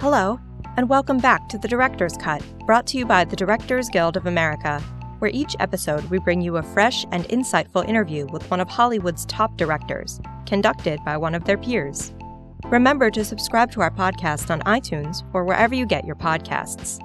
Hello, 0.00 0.40
and 0.78 0.88
welcome 0.88 1.18
back 1.18 1.46
to 1.50 1.58
The 1.58 1.68
Director's 1.68 2.16
Cut, 2.16 2.42
brought 2.64 2.86
to 2.86 2.96
you 2.96 3.04
by 3.04 3.22
the 3.22 3.36
Directors 3.36 3.90
Guild 3.90 4.16
of 4.16 4.24
America, 4.24 4.80
where 5.18 5.30
each 5.34 5.54
episode 5.60 6.02
we 6.04 6.18
bring 6.18 6.40
you 6.40 6.56
a 6.56 6.62
fresh 6.62 7.04
and 7.12 7.24
insightful 7.24 7.86
interview 7.86 8.24
with 8.32 8.50
one 8.50 8.60
of 8.60 8.68
Hollywood's 8.70 9.26
top 9.26 9.58
directors, 9.58 10.18
conducted 10.46 11.00
by 11.04 11.18
one 11.18 11.34
of 11.34 11.44
their 11.44 11.58
peers. 11.58 12.14
Remember 12.64 13.10
to 13.10 13.22
subscribe 13.22 13.70
to 13.72 13.82
our 13.82 13.90
podcast 13.90 14.50
on 14.50 14.62
iTunes 14.62 15.22
or 15.34 15.44
wherever 15.44 15.74
you 15.74 15.84
get 15.84 16.06
your 16.06 16.16
podcasts. 16.16 16.98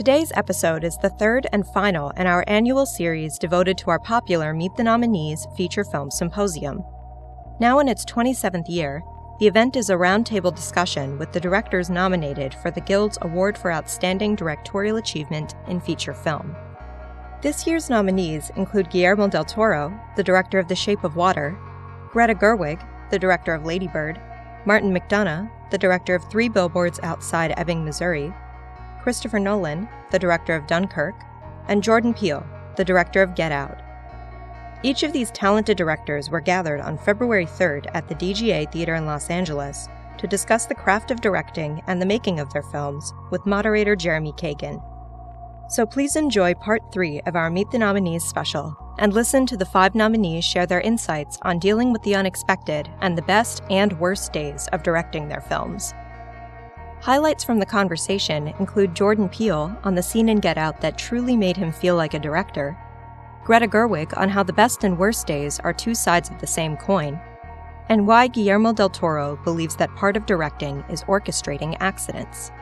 Today's 0.00 0.32
episode 0.34 0.82
is 0.82 0.96
the 0.96 1.10
third 1.10 1.46
and 1.52 1.66
final 1.74 2.08
in 2.16 2.26
our 2.26 2.42
annual 2.46 2.86
series 2.86 3.36
devoted 3.36 3.76
to 3.76 3.90
our 3.90 3.98
popular 3.98 4.54
Meet 4.54 4.74
the 4.76 4.82
Nominees 4.82 5.46
feature 5.58 5.84
film 5.84 6.10
symposium. 6.10 6.82
Now 7.60 7.80
in 7.80 7.86
its 7.86 8.06
27th 8.06 8.66
year, 8.66 9.02
the 9.40 9.46
event 9.46 9.76
is 9.76 9.90
a 9.90 9.96
roundtable 9.96 10.56
discussion 10.56 11.18
with 11.18 11.32
the 11.32 11.40
directors 11.40 11.90
nominated 11.90 12.54
for 12.54 12.70
the 12.70 12.80
Guild's 12.80 13.18
Award 13.20 13.58
for 13.58 13.70
Outstanding 13.70 14.36
Directorial 14.36 14.96
Achievement 14.96 15.54
in 15.68 15.82
Feature 15.82 16.14
Film. 16.14 16.56
This 17.42 17.66
year's 17.66 17.90
nominees 17.90 18.50
include 18.56 18.88
Guillermo 18.88 19.28
del 19.28 19.44
Toro, 19.44 19.92
the 20.16 20.24
director 20.24 20.58
of 20.58 20.68
The 20.68 20.74
Shape 20.74 21.04
of 21.04 21.16
Water, 21.16 21.58
Greta 22.10 22.34
Gerwig, 22.34 22.80
the 23.10 23.18
director 23.18 23.52
of 23.52 23.66
Lady 23.66 23.88
Bird, 23.88 24.18
Martin 24.64 24.94
McDonagh, 24.94 25.50
the 25.70 25.76
director 25.76 26.14
of 26.14 26.24
Three 26.30 26.48
Billboards 26.48 27.00
Outside 27.02 27.52
Ebbing, 27.58 27.84
Missouri, 27.84 28.32
Christopher 29.02 29.38
Nolan, 29.38 29.88
the 30.10 30.18
director 30.18 30.54
of 30.54 30.66
Dunkirk, 30.66 31.14
and 31.68 31.82
Jordan 31.82 32.14
Peele, 32.14 32.46
the 32.76 32.84
director 32.84 33.22
of 33.22 33.34
Get 33.34 33.52
Out. 33.52 33.80
Each 34.82 35.02
of 35.02 35.12
these 35.12 35.30
talented 35.30 35.76
directors 35.76 36.30
were 36.30 36.40
gathered 36.40 36.80
on 36.80 36.96
February 36.96 37.46
3rd 37.46 37.90
at 37.92 38.08
the 38.08 38.14
DGA 38.14 38.70
Theater 38.72 38.94
in 38.94 39.06
Los 39.06 39.28
Angeles 39.28 39.88
to 40.18 40.26
discuss 40.26 40.66
the 40.66 40.74
craft 40.74 41.10
of 41.10 41.20
directing 41.20 41.82
and 41.86 42.00
the 42.00 42.06
making 42.06 42.40
of 42.40 42.52
their 42.52 42.62
films 42.62 43.12
with 43.30 43.46
moderator 43.46 43.96
Jeremy 43.96 44.32
Kagan. 44.32 44.82
So 45.70 45.86
please 45.86 46.16
enjoy 46.16 46.54
part 46.54 46.82
three 46.92 47.20
of 47.26 47.36
our 47.36 47.50
Meet 47.50 47.70
the 47.70 47.78
Nominees 47.78 48.24
special 48.24 48.76
and 48.98 49.14
listen 49.14 49.46
to 49.46 49.56
the 49.56 49.64
five 49.64 49.94
nominees 49.94 50.44
share 50.44 50.66
their 50.66 50.80
insights 50.80 51.38
on 51.42 51.58
dealing 51.58 51.92
with 51.92 52.02
the 52.02 52.14
unexpected 52.14 52.90
and 53.00 53.16
the 53.16 53.22
best 53.22 53.62
and 53.70 53.98
worst 54.00 54.32
days 54.32 54.68
of 54.72 54.82
directing 54.82 55.28
their 55.28 55.40
films. 55.40 55.94
Highlights 57.00 57.42
from 57.44 57.58
the 57.58 57.64
conversation 57.64 58.48
include 58.58 58.94
Jordan 58.94 59.30
Peele 59.30 59.74
on 59.84 59.94
the 59.94 60.02
scene 60.02 60.28
in 60.28 60.38
Get 60.38 60.58
Out 60.58 60.82
that 60.82 60.98
truly 60.98 61.34
made 61.34 61.56
him 61.56 61.72
feel 61.72 61.96
like 61.96 62.12
a 62.12 62.18
director, 62.18 62.76
Greta 63.42 63.66
Gerwig 63.66 64.14
on 64.18 64.28
how 64.28 64.42
the 64.42 64.52
best 64.52 64.84
and 64.84 64.98
worst 64.98 65.26
days 65.26 65.58
are 65.60 65.72
two 65.72 65.94
sides 65.94 66.28
of 66.28 66.38
the 66.40 66.46
same 66.46 66.76
coin, 66.76 67.18
and 67.88 68.06
why 68.06 68.26
Guillermo 68.26 68.74
del 68.74 68.90
Toro 68.90 69.40
believes 69.44 69.76
that 69.76 69.94
part 69.96 70.14
of 70.14 70.26
directing 70.26 70.84
is 70.90 71.02
orchestrating 71.04 71.74
accidents. 71.80 72.52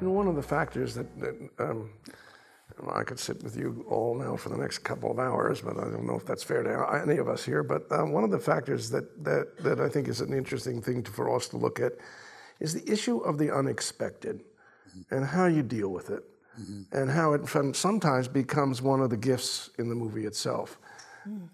You 0.00 0.08
know, 0.08 0.12
one 0.12 0.26
of 0.26 0.34
the 0.34 0.42
factors 0.42 0.96
that, 0.96 1.20
that 1.20 1.50
um, 1.60 1.90
I 2.88 3.04
could 3.04 3.18
sit 3.18 3.42
with 3.42 3.56
you 3.56 3.84
all 3.88 4.14
now 4.14 4.36
for 4.36 4.48
the 4.48 4.56
next 4.56 4.78
couple 4.78 5.10
of 5.10 5.18
hours, 5.18 5.60
but 5.60 5.76
I 5.76 5.82
don't 5.82 6.06
know 6.06 6.16
if 6.16 6.24
that's 6.24 6.42
fair 6.42 6.62
to 6.62 7.02
any 7.02 7.18
of 7.18 7.28
us 7.28 7.44
here. 7.44 7.62
But 7.62 7.90
um, 7.92 8.12
one 8.12 8.24
of 8.24 8.30
the 8.30 8.38
factors 8.38 8.90
that, 8.90 9.24
that, 9.24 9.56
that 9.58 9.80
I 9.80 9.88
think 9.88 10.08
is 10.08 10.20
an 10.20 10.32
interesting 10.32 10.80
thing 10.80 11.02
to, 11.02 11.10
for 11.10 11.34
us 11.34 11.48
to 11.48 11.56
look 11.56 11.78
at 11.78 11.92
is 12.58 12.74
the 12.74 12.90
issue 12.90 13.18
of 13.18 13.38
the 13.38 13.54
unexpected 13.54 14.42
mm-hmm. 14.88 15.14
and 15.14 15.26
how 15.26 15.46
you 15.46 15.62
deal 15.62 15.90
with 15.90 16.10
it, 16.10 16.24
mm-hmm. 16.60 16.96
and 16.96 17.10
how 17.10 17.34
it 17.34 17.46
sometimes 17.76 18.28
becomes 18.28 18.82
one 18.82 19.00
of 19.00 19.10
the 19.10 19.16
gifts 19.16 19.70
in 19.78 19.88
the 19.88 19.94
movie 19.94 20.24
itself. 20.24 20.78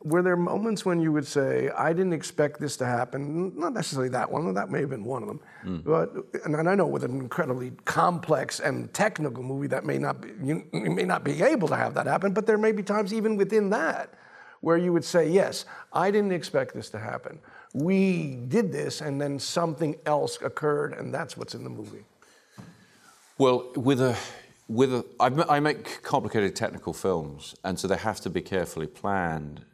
Were 0.05 0.23
there 0.23 0.37
moments 0.37 0.85
when 0.85 1.01
you 1.01 1.11
would 1.13 1.27
say, 1.27 1.71
I 1.71 1.93
didn't 1.93 2.13
expect 2.13 2.61
this 2.61 2.77
to 2.77 2.87
happen? 2.87 3.53
Not 3.59 3.73
necessarily 3.73 4.09
that 4.11 4.31
one, 4.31 4.55
that 4.55 4.71
may 4.71 4.81
have 4.81 4.91
been 4.91 5.05
one 5.05 5.23
of 5.23 5.29
them. 5.29 5.41
Mm. 5.65 5.85
But, 5.85 6.45
and 6.45 6.69
I 6.69 6.75
know 6.75 6.87
with 6.87 7.03
an 7.03 7.19
incredibly 7.19 7.73
complex 7.85 8.61
and 8.61 8.93
technical 8.95 9.43
movie, 9.43 9.67
that 9.69 9.85
may 9.85 9.99
not 9.99 10.21
be, 10.21 10.29
you, 10.43 10.65
you 10.73 10.91
may 10.91 11.05
not 11.05 11.25
be 11.25 11.43
able 11.43 11.67
to 11.69 11.77
have 11.77 11.95
that 11.95 12.07
happen, 12.07 12.33
but 12.33 12.47
there 12.47 12.59
may 12.59 12.71
be 12.73 12.83
times 12.83 13.13
even 13.13 13.37
within 13.37 13.71
that 13.71 14.15
where 14.61 14.77
you 14.77 14.93
would 14.93 15.05
say, 15.05 15.29
Yes, 15.29 15.65
I 15.93 16.11
didn't 16.11 16.33
expect 16.33 16.75
this 16.75 16.91
to 16.91 16.99
happen. 16.99 17.39
We 17.75 18.37
did 18.49 18.73
this, 18.73 19.01
and 19.01 19.21
then 19.21 19.39
something 19.39 19.97
else 20.07 20.41
occurred, 20.41 20.95
and 20.95 21.13
that's 21.13 21.37
what's 21.37 21.55
in 21.55 21.65
the 21.65 21.71
movie. 21.71 22.05
Well, 23.39 23.71
with 23.77 24.01
a 24.01 24.17
with 24.69 24.93
a, 24.93 25.05
I 25.21 25.61
make 25.61 26.03
complicated 26.03 26.57
technical 26.57 26.93
films, 26.93 27.55
and 27.63 27.79
so 27.79 27.87
they 27.87 27.97
have 27.97 28.21
to 28.23 28.31
be 28.31 28.41
carefully 28.41 28.87
planned. 28.87 29.65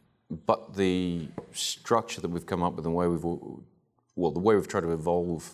But 0.45 0.75
the 0.75 1.27
structure 1.51 2.21
that 2.21 2.29
we've 2.29 2.45
come 2.45 2.63
up 2.63 2.75
with, 2.75 2.85
and 2.85 2.93
the 2.93 2.97
way 2.97 3.07
we've 3.07 3.23
well, 3.23 4.31
the 4.31 4.39
way 4.39 4.55
we've 4.55 4.67
tried 4.67 4.81
to 4.81 4.91
evolve 4.91 5.51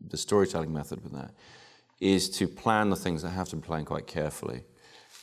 the 0.00 0.16
storytelling 0.16 0.72
method 0.72 1.02
with 1.02 1.12
that, 1.12 1.32
is 2.00 2.30
to 2.30 2.46
plan 2.46 2.90
the 2.90 2.96
things 2.96 3.22
that 3.22 3.30
have 3.30 3.48
to 3.48 3.56
be 3.56 3.62
planned 3.62 3.86
quite 3.86 4.06
carefully, 4.06 4.62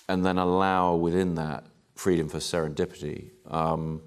and 0.10 0.26
then 0.26 0.38
allow 0.38 0.96
within 0.96 1.36
that 1.36 1.64
freedom 1.96 2.28
for 2.28 2.40
serendipity. 2.40 3.32
Um, 3.50 4.02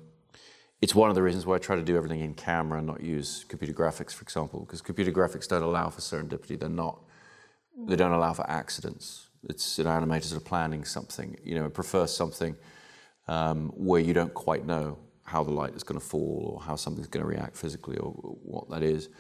it's 0.83 0.95
one 0.95 1.09
of 1.09 1.17
the 1.17 1.23
reasons 1.23 1.45
why 1.45 1.57
I 1.57 1.59
try 1.59 1.75
to 1.75 1.83
do 1.83 1.97
everything 1.97 2.21
in 2.21 2.35
camera 2.35 2.79
and 2.79 2.87
not 2.87 3.01
use 3.01 3.45
computer 3.49 3.73
graphics, 3.73 4.13
for 4.13 4.23
example, 4.23 4.61
because 4.61 4.83
computer 4.83 5.11
graphics 5.11 5.49
don't 5.49 5.63
allow 5.63 5.89
for 5.89 6.01
serendipity. 6.01 6.59
They're 6.59 6.69
not. 6.69 7.03
They 7.87 7.97
don't 7.97 8.13
allow 8.13 8.33
for 8.33 8.49
accidents 8.49 9.28
it's 9.45 9.79
an 9.79 9.87
animator 9.87 10.25
sort 10.25 10.41
of 10.41 10.47
planning 10.47 10.85
something. 10.85 11.37
You 11.45 11.57
know, 11.57 11.69
prefer 11.69 12.07
something 12.07 12.57
um, 13.27 13.71
where 13.77 14.01
you 14.01 14.15
don't 14.15 14.35
quite 14.35 14.65
know 14.67 14.99
how 15.25 15.45
the 15.45 15.51
light 15.51 15.75
is 15.75 15.83
going 15.83 16.01
to 16.01 16.05
fall 16.05 16.55
or 16.55 16.63
how 16.63 16.75
something's 16.75 17.07
going 17.07 17.23
to 17.23 17.29
react 17.29 17.57
physically 17.57 17.99
or 17.99 18.11
what 18.11 18.69
that 18.71 18.83
is. 18.83 19.11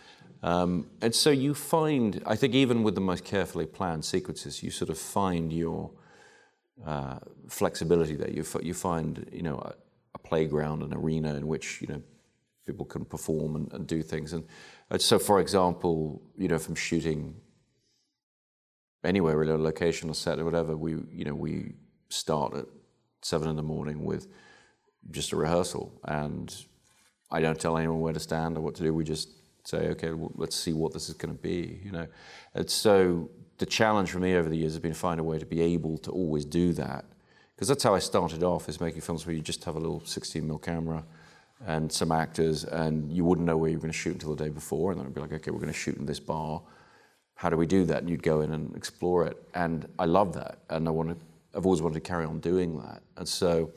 Um, 0.42 0.86
and 1.02 1.14
so 1.14 1.30
you 1.30 1.52
find, 1.52 2.22
I 2.24 2.36
think, 2.36 2.54
even 2.54 2.82
with 2.82 2.94
the 2.94 3.00
most 3.00 3.24
carefully 3.24 3.66
planned 3.66 4.04
sequences, 4.04 4.62
you 4.62 4.70
sort 4.70 4.90
of 4.90 4.98
find 4.98 5.52
your 5.52 5.90
uh, 6.86 7.18
flexibility 7.48 8.14
there. 8.14 8.30
You, 8.30 8.42
f- 8.42 8.62
you 8.62 8.72
find, 8.72 9.28
you 9.32 9.42
know, 9.42 9.56
a, 9.56 9.74
a, 10.14 10.18
playground, 10.18 10.82
an 10.82 10.94
arena 10.94 11.34
in 11.34 11.48
which 11.48 11.80
you 11.80 11.88
know 11.88 12.00
people 12.66 12.86
can 12.86 13.04
perform 13.04 13.56
and, 13.56 13.72
and 13.72 13.86
do 13.86 14.00
things. 14.00 14.32
And 14.32 14.44
uh, 14.90 14.98
so, 14.98 15.18
for 15.18 15.40
example, 15.40 16.22
you 16.36 16.46
know, 16.46 16.58
from 16.58 16.76
shooting 16.76 17.34
anywhere 19.04 19.36
really, 19.36 19.52
a 19.52 19.58
location 19.58 20.10
or 20.10 20.14
set 20.14 20.38
or 20.38 20.44
whatever, 20.44 20.76
we 20.76 20.92
you 21.10 21.24
know 21.24 21.34
we 21.34 21.74
start 22.08 22.54
at 22.54 22.66
seven 23.22 23.48
in 23.48 23.56
the 23.56 23.62
morning 23.62 24.04
with 24.04 24.26
just 25.10 25.32
a 25.32 25.36
rehearsal, 25.36 25.92
and 26.04 26.54
I 27.30 27.40
don't 27.40 27.58
tell 27.58 27.76
anyone 27.76 28.00
where 28.00 28.12
to 28.12 28.20
stand 28.20 28.56
or 28.56 28.60
what 28.60 28.74
to 28.76 28.82
do. 28.82 28.92
We 28.94 29.04
just 29.04 29.28
say, 29.64 29.88
okay, 29.88 30.12
well, 30.12 30.32
let's 30.34 30.56
see 30.56 30.72
what 30.72 30.92
this 30.92 31.08
is 31.08 31.14
going 31.14 31.34
to 31.34 31.42
be. 31.42 31.80
You 31.84 31.92
know, 31.92 32.06
and 32.54 32.68
so 32.70 33.30
the 33.58 33.66
challenge 33.66 34.10
for 34.10 34.18
me 34.18 34.34
over 34.36 34.48
the 34.48 34.56
years 34.56 34.72
has 34.72 34.80
been 34.80 34.92
to 34.92 34.98
find 34.98 35.20
a 35.20 35.24
way 35.24 35.38
to 35.38 35.46
be 35.46 35.60
able 35.60 35.98
to 35.98 36.10
always 36.10 36.44
do 36.44 36.72
that, 36.74 37.04
because 37.54 37.68
that's 37.68 37.82
how 37.82 37.94
I 37.94 37.98
started 37.98 38.42
off, 38.42 38.68
is 38.68 38.80
making 38.80 39.00
films 39.00 39.26
where 39.26 39.34
you 39.34 39.42
just 39.42 39.64
have 39.64 39.76
a 39.76 39.80
little 39.80 40.04
16 40.04 40.42
mm 40.42 40.62
camera 40.62 41.04
and 41.66 41.90
some 41.90 42.12
actors, 42.12 42.64
and 42.64 43.12
you 43.12 43.24
wouldn't 43.24 43.46
know 43.46 43.56
where 43.56 43.68
you 43.68 43.76
were 43.76 43.82
going 43.82 43.92
to 43.92 43.98
shoot 43.98 44.12
until 44.12 44.34
the 44.34 44.44
day 44.44 44.50
before, 44.50 44.92
and 44.92 45.00
then 45.00 45.06
it'd 45.06 45.14
be 45.14 45.20
like, 45.20 45.32
okay, 45.32 45.50
we're 45.50 45.58
going 45.58 45.72
to 45.72 45.78
shoot 45.78 45.96
in 45.96 46.06
this 46.06 46.20
bar 46.20 46.62
how 47.38 47.48
do 47.48 47.56
we 47.56 47.66
do 47.66 47.84
that? 47.84 47.98
And 47.98 48.10
you'd 48.10 48.24
go 48.24 48.40
in 48.40 48.52
and 48.52 48.74
explore 48.74 49.24
it. 49.24 49.40
And 49.54 49.88
I 49.96 50.06
love 50.06 50.34
that. 50.34 50.58
And 50.70 50.88
I 50.88 50.90
want 50.90 51.10
to, 51.10 51.16
I've 51.56 51.64
always 51.64 51.80
wanted 51.80 51.94
to 51.94 52.00
carry 52.00 52.24
on 52.24 52.40
doing 52.40 52.76
that. 52.80 53.00
And 53.16 53.28
so 53.28 53.70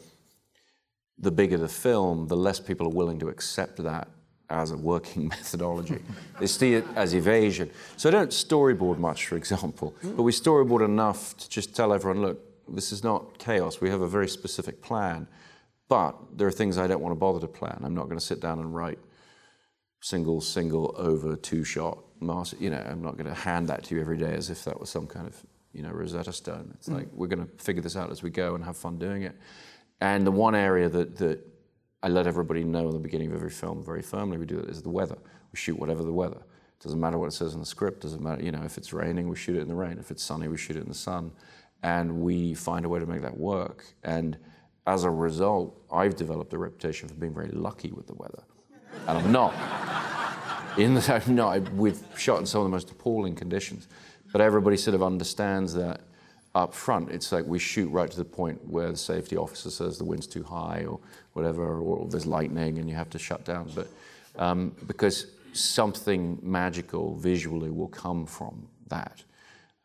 the 1.20 1.30
bigger 1.30 1.58
the 1.58 1.68
film, 1.68 2.28
the 2.28 2.36
less 2.36 2.60
people 2.60 2.88
are 2.88 2.96
willing 3.02 3.20
to 3.20 3.30
accept 3.30 3.78
that 3.84 4.08
as 4.50 4.72
a 4.72 4.78
working 4.78 5.28
methodology. 5.30 6.00
they 6.40 6.48
see 6.48 6.74
it 6.74 6.86
as 6.96 7.14
evasion. 7.14 7.70
So 7.98 8.10
I 8.10 8.12
don't 8.12 8.32
storyboard 8.32 8.98
much, 8.98 9.28
for 9.28 9.36
example, 9.36 9.94
but 10.02 10.24
we 10.24 10.32
storyboard 10.32 10.84
enough 10.84 11.38
to 11.38 11.48
just 11.48 11.76
tell 11.76 11.94
everyone, 11.94 12.24
look, 12.24 12.40
this 12.68 12.92
is 12.92 13.04
not 13.04 13.38
chaos. 13.38 13.80
We 13.80 13.92
have 13.92 14.02
a 14.02 14.08
very 14.08 14.28
specific 14.28 14.82
plan. 14.82 15.28
But 15.88 16.16
there 16.36 16.48
are 16.48 16.52
things 16.52 16.80
I 16.80 16.88
don't 16.88 17.02
want 17.02 17.12
to 17.12 17.20
bother 17.20 17.42
to 17.42 17.48
plan. 17.48 17.82
I'm 17.84 17.94
not 17.94 18.06
going 18.06 18.18
to 18.18 18.26
sit 18.26 18.40
down 18.40 18.58
and 18.58 18.74
write 18.74 18.98
single, 20.02 20.42
single 20.42 20.96
over 20.98 21.36
two 21.36 21.64
shot 21.64 22.00
You 22.22 22.70
know, 22.70 22.86
I'm 22.88 23.02
not 23.02 23.18
going 23.18 23.28
to 23.28 23.34
hand 23.34 23.68
that 23.68 23.84
to 23.86 23.96
you 23.96 24.02
every 24.02 24.18
day 24.18 24.34
as 24.34 24.50
if 24.50 24.64
that 24.66 24.80
was 24.80 24.90
some 24.90 25.08
kind 25.08 25.28
of 25.28 25.36
you 25.74 25.82
know 25.82 25.90
Rosetta 25.90 26.34
Stone. 26.34 26.72
It's 26.76 26.90
mm. 26.90 26.96
like 26.96 27.08
we're 27.14 27.28
going 27.28 27.46
to 27.46 27.64
figure 27.64 27.82
this 27.82 27.96
out 27.96 28.12
as 28.12 28.22
we 28.24 28.30
go 28.30 28.56
and 28.56 28.64
have 28.64 28.78
fun 28.78 28.98
doing 28.98 29.24
it. 29.24 29.36
And 30.00 30.26
the 30.26 30.32
one 30.32 30.56
area 30.56 30.90
that 30.90 31.18
that 31.18 31.40
I 32.04 32.08
let 32.08 32.28
everybody 32.28 32.64
know 32.64 32.88
in 32.88 32.94
the 32.94 33.00
beginning 33.00 33.30
of 33.30 33.36
every 33.36 33.50
film 33.50 33.84
very 33.84 34.02
firmly 34.02 34.38
we 34.38 34.46
do 34.46 34.60
it 34.60 34.70
is 34.70 34.82
the 34.82 34.90
weather. 34.90 35.18
We 35.52 35.58
shoot 35.58 35.78
whatever 35.78 36.04
the 36.04 36.14
weather. 36.14 36.42
Doesn't 36.82 37.00
matter 37.00 37.18
what 37.20 37.28
it 37.28 37.34
says 37.34 37.54
in 37.54 37.60
the 37.60 37.66
script. 37.66 38.02
Doesn't 38.02 38.24
matter. 38.24 38.44
You 38.44 38.52
know, 38.52 38.64
if 38.64 38.78
it's 38.78 38.92
raining, 38.92 39.30
we 39.30 39.36
shoot 39.36 39.56
it 39.56 39.62
in 39.62 39.68
the 39.68 39.76
rain. 39.76 39.98
If 40.00 40.10
it's 40.10 40.24
sunny, 40.24 40.48
we 40.48 40.58
shoot 40.58 40.78
it 40.78 40.82
in 40.82 40.88
the 40.88 40.96
sun. 40.96 41.32
And 41.84 42.22
we 42.22 42.56
find 42.56 42.86
a 42.86 42.90
way 42.90 43.00
to 43.00 43.06
make 43.06 43.22
that 43.22 43.38
work. 43.38 43.86
And 44.04 44.38
as 44.88 45.04
a 45.04 45.10
result, 45.10 45.80
I've 45.92 46.16
developed 46.16 46.54
a 46.54 46.58
reputation 46.58 47.08
for 47.08 47.14
being 47.16 47.34
very 47.34 47.50
lucky 47.50 47.92
with 47.92 48.08
the 48.08 48.16
weather. 48.16 48.44
And 49.08 49.18
I'm 49.18 49.32
not. 49.32 49.54
In 50.78 50.94
the, 50.96 51.24
no, 51.28 51.60
we've 51.76 52.00
shot 52.18 52.40
in 52.40 52.46
some 52.46 52.62
of 52.62 52.66
the 52.66 52.72
most 52.72 52.90
appalling 52.92 53.36
conditions, 53.36 53.88
but 54.32 54.42
everybody 54.42 54.78
sort 54.78 54.96
of 54.96 55.04
understands 55.04 55.74
that 55.74 56.02
up 56.54 56.74
front. 56.74 57.10
It's 57.10 57.32
like 57.32 57.46
we 57.46 57.60
shoot 57.60 57.88
right 57.90 58.10
to 58.10 58.18
the 58.18 58.26
point 58.26 58.68
where 58.68 58.92
the 58.92 58.98
safety 58.98 59.38
officer 59.38 59.70
says 59.70 59.98
the 59.98 60.04
wind's 60.04 60.28
too 60.28 60.44
high 60.44 60.86
or 60.86 61.00
whatever, 61.34 61.80
or 61.80 62.08
there's 62.08 62.26
lightning 62.26 62.78
and 62.78 62.90
you 62.90 62.96
have 62.96 63.10
to 63.12 63.20
shut 63.20 63.46
down. 63.46 63.72
But 63.74 63.88
um, 64.38 64.76
because 64.88 65.28
something 65.54 66.40
magical 66.42 67.16
visually 67.16 67.72
will 67.72 67.88
come 67.88 68.26
from 68.26 68.68
that. 68.88 69.24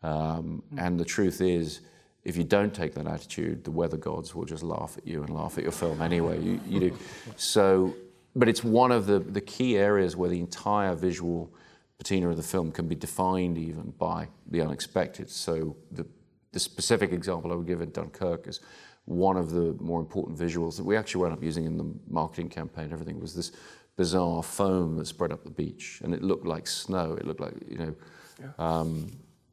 Um, 0.02 0.62
and 0.76 0.98
the 0.98 1.04
truth 1.04 1.40
is, 1.40 1.80
if 2.24 2.36
you 2.36 2.44
don't 2.44 2.74
take 2.74 2.94
that 2.94 3.06
attitude, 3.06 3.64
the 3.64 3.70
weather 3.70 3.96
gods 3.96 4.34
will 4.34 4.44
just 4.44 4.62
laugh 4.62 4.96
at 4.98 5.06
you 5.06 5.22
and 5.22 5.30
laugh 5.30 5.58
at 5.58 5.62
your 5.62 5.72
film 5.72 6.02
anyway. 6.02 6.40
You, 6.40 6.60
you 6.68 6.80
do. 6.80 6.98
So, 7.36 7.94
but 8.36 8.48
it's 8.48 8.62
one 8.62 8.92
of 8.92 9.06
the, 9.06 9.18
the 9.18 9.40
key 9.40 9.78
areas 9.78 10.14
where 10.14 10.28
the 10.28 10.38
entire 10.38 10.94
visual 10.94 11.52
patina 11.98 12.28
of 12.28 12.36
the 12.36 12.42
film 12.42 12.70
can 12.70 12.86
be 12.86 12.94
defined 12.94 13.56
even 13.56 13.94
by 13.98 14.28
the 14.50 14.60
unexpected. 14.60 15.30
So 15.30 15.74
the, 15.90 16.06
the 16.52 16.60
specific 16.60 17.12
example 17.12 17.50
I 17.50 17.54
would 17.54 17.66
give 17.66 17.80
in 17.80 17.90
Dunkirk 17.90 18.46
is 18.46 18.60
one 19.06 19.38
of 19.38 19.50
the 19.50 19.74
more 19.80 20.00
important 20.00 20.38
visuals 20.38 20.76
that 20.76 20.84
we 20.84 20.96
actually 20.96 21.22
wound 21.22 21.32
up 21.32 21.42
using 21.42 21.64
in 21.64 21.78
the 21.78 21.90
marketing 22.08 22.50
campaign. 22.50 22.90
Everything 22.92 23.18
was 23.18 23.34
this 23.34 23.52
bizarre 23.96 24.42
foam 24.42 24.98
that 24.98 25.06
spread 25.06 25.32
up 25.32 25.42
the 25.42 25.50
beach, 25.50 26.02
and 26.04 26.12
it 26.12 26.22
looked 26.22 26.46
like 26.46 26.66
snow. 26.66 27.14
It 27.14 27.26
looked 27.26 27.40
like 27.40 27.54
you 27.70 27.78
know 27.78 27.94
yeah. 28.38 28.50
um, 28.58 29.10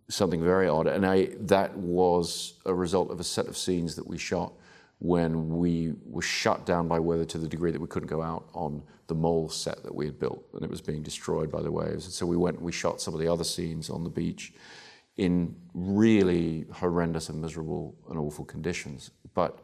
something 0.09 0.43
very 0.43 0.67
odd, 0.67 0.87
and 0.87 1.05
I, 1.05 1.29
that 1.41 1.77
was 1.77 2.55
a 2.65 2.73
result 2.73 3.11
of 3.11 3.21
a 3.21 3.23
set 3.23 3.47
of 3.47 3.55
scenes 3.55 3.95
that 3.95 4.05
we 4.05 4.17
shot 4.17 4.51
when 4.99 5.57
we 5.57 5.93
were 6.05 6.21
shut 6.21 6.65
down 6.65 6.87
by 6.87 6.99
weather 6.99 7.25
to 7.25 7.37
the 7.37 7.47
degree 7.47 7.71
that 7.71 7.81
we 7.81 7.87
couldn't 7.87 8.07
go 8.07 8.21
out 8.21 8.47
on 8.53 8.81
the 9.07 9.15
mole 9.15 9.49
set 9.49 9.83
that 9.83 9.93
we 9.93 10.05
had 10.05 10.17
built, 10.19 10.45
and 10.53 10.63
it 10.63 10.69
was 10.69 10.81
being 10.81 11.03
destroyed 11.03 11.51
by 11.51 11.61
the 11.61 11.71
waves. 11.71 12.05
And 12.05 12.13
so 12.13 12.25
we 12.25 12.37
went 12.37 12.57
and 12.57 12.65
we 12.65 12.71
shot 12.71 13.01
some 13.01 13.13
of 13.13 13.19
the 13.19 13.27
other 13.27 13.43
scenes 13.43 13.89
on 13.89 14.03
the 14.03 14.09
beach 14.09 14.53
in 15.17 15.55
really 15.73 16.65
horrendous 16.71 17.29
and 17.29 17.41
miserable 17.41 17.95
and 18.09 18.17
awful 18.17 18.45
conditions. 18.45 19.11
But 19.33 19.59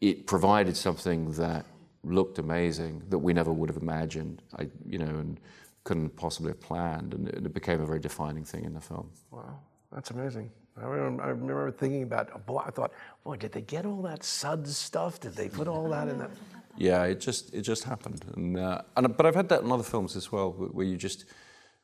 it 0.00 0.26
provided 0.26 0.76
something 0.76 1.32
that 1.32 1.64
looked 2.04 2.38
amazing 2.38 3.02
that 3.08 3.18
we 3.18 3.32
never 3.32 3.52
would 3.52 3.68
have 3.68 3.80
imagined. 3.80 4.42
I, 4.58 4.68
you 4.86 4.98
know, 4.98 5.06
and 5.06 5.40
couldn't 5.84 6.10
possibly 6.16 6.50
have 6.50 6.60
planned, 6.60 7.14
and 7.14 7.28
it, 7.28 7.36
it 7.36 7.54
became 7.54 7.80
a 7.80 7.86
very 7.86 7.98
defining 7.98 8.44
thing 8.44 8.64
in 8.64 8.74
the 8.74 8.80
film. 8.80 9.10
Wow, 9.30 9.58
that's 9.90 10.10
amazing. 10.10 10.50
I 10.82 10.86
remember, 10.86 11.22
I 11.22 11.28
remember 11.28 11.70
thinking 11.70 12.02
about, 12.02 12.46
boy, 12.46 12.62
I 12.66 12.70
thought, 12.70 12.92
boy, 13.24 13.36
did 13.36 13.52
they 13.52 13.62
get 13.62 13.86
all 13.86 14.02
that 14.02 14.24
suds 14.24 14.76
stuff? 14.76 15.20
Did 15.20 15.34
they 15.34 15.48
put 15.48 15.68
all 15.68 15.88
that 15.90 16.08
in 16.08 16.18
that? 16.18 16.30
Yeah, 16.76 17.04
it 17.04 17.20
just 17.20 17.52
it 17.52 17.62
just 17.62 17.84
happened, 17.84 18.24
and, 18.36 18.56
uh, 18.56 18.82
and 18.96 19.16
but 19.16 19.26
I've 19.26 19.34
had 19.34 19.48
that 19.48 19.62
in 19.62 19.72
other 19.72 19.82
films 19.82 20.14
as 20.14 20.30
well, 20.30 20.52
where 20.52 20.86
you 20.86 20.96
just, 20.96 21.24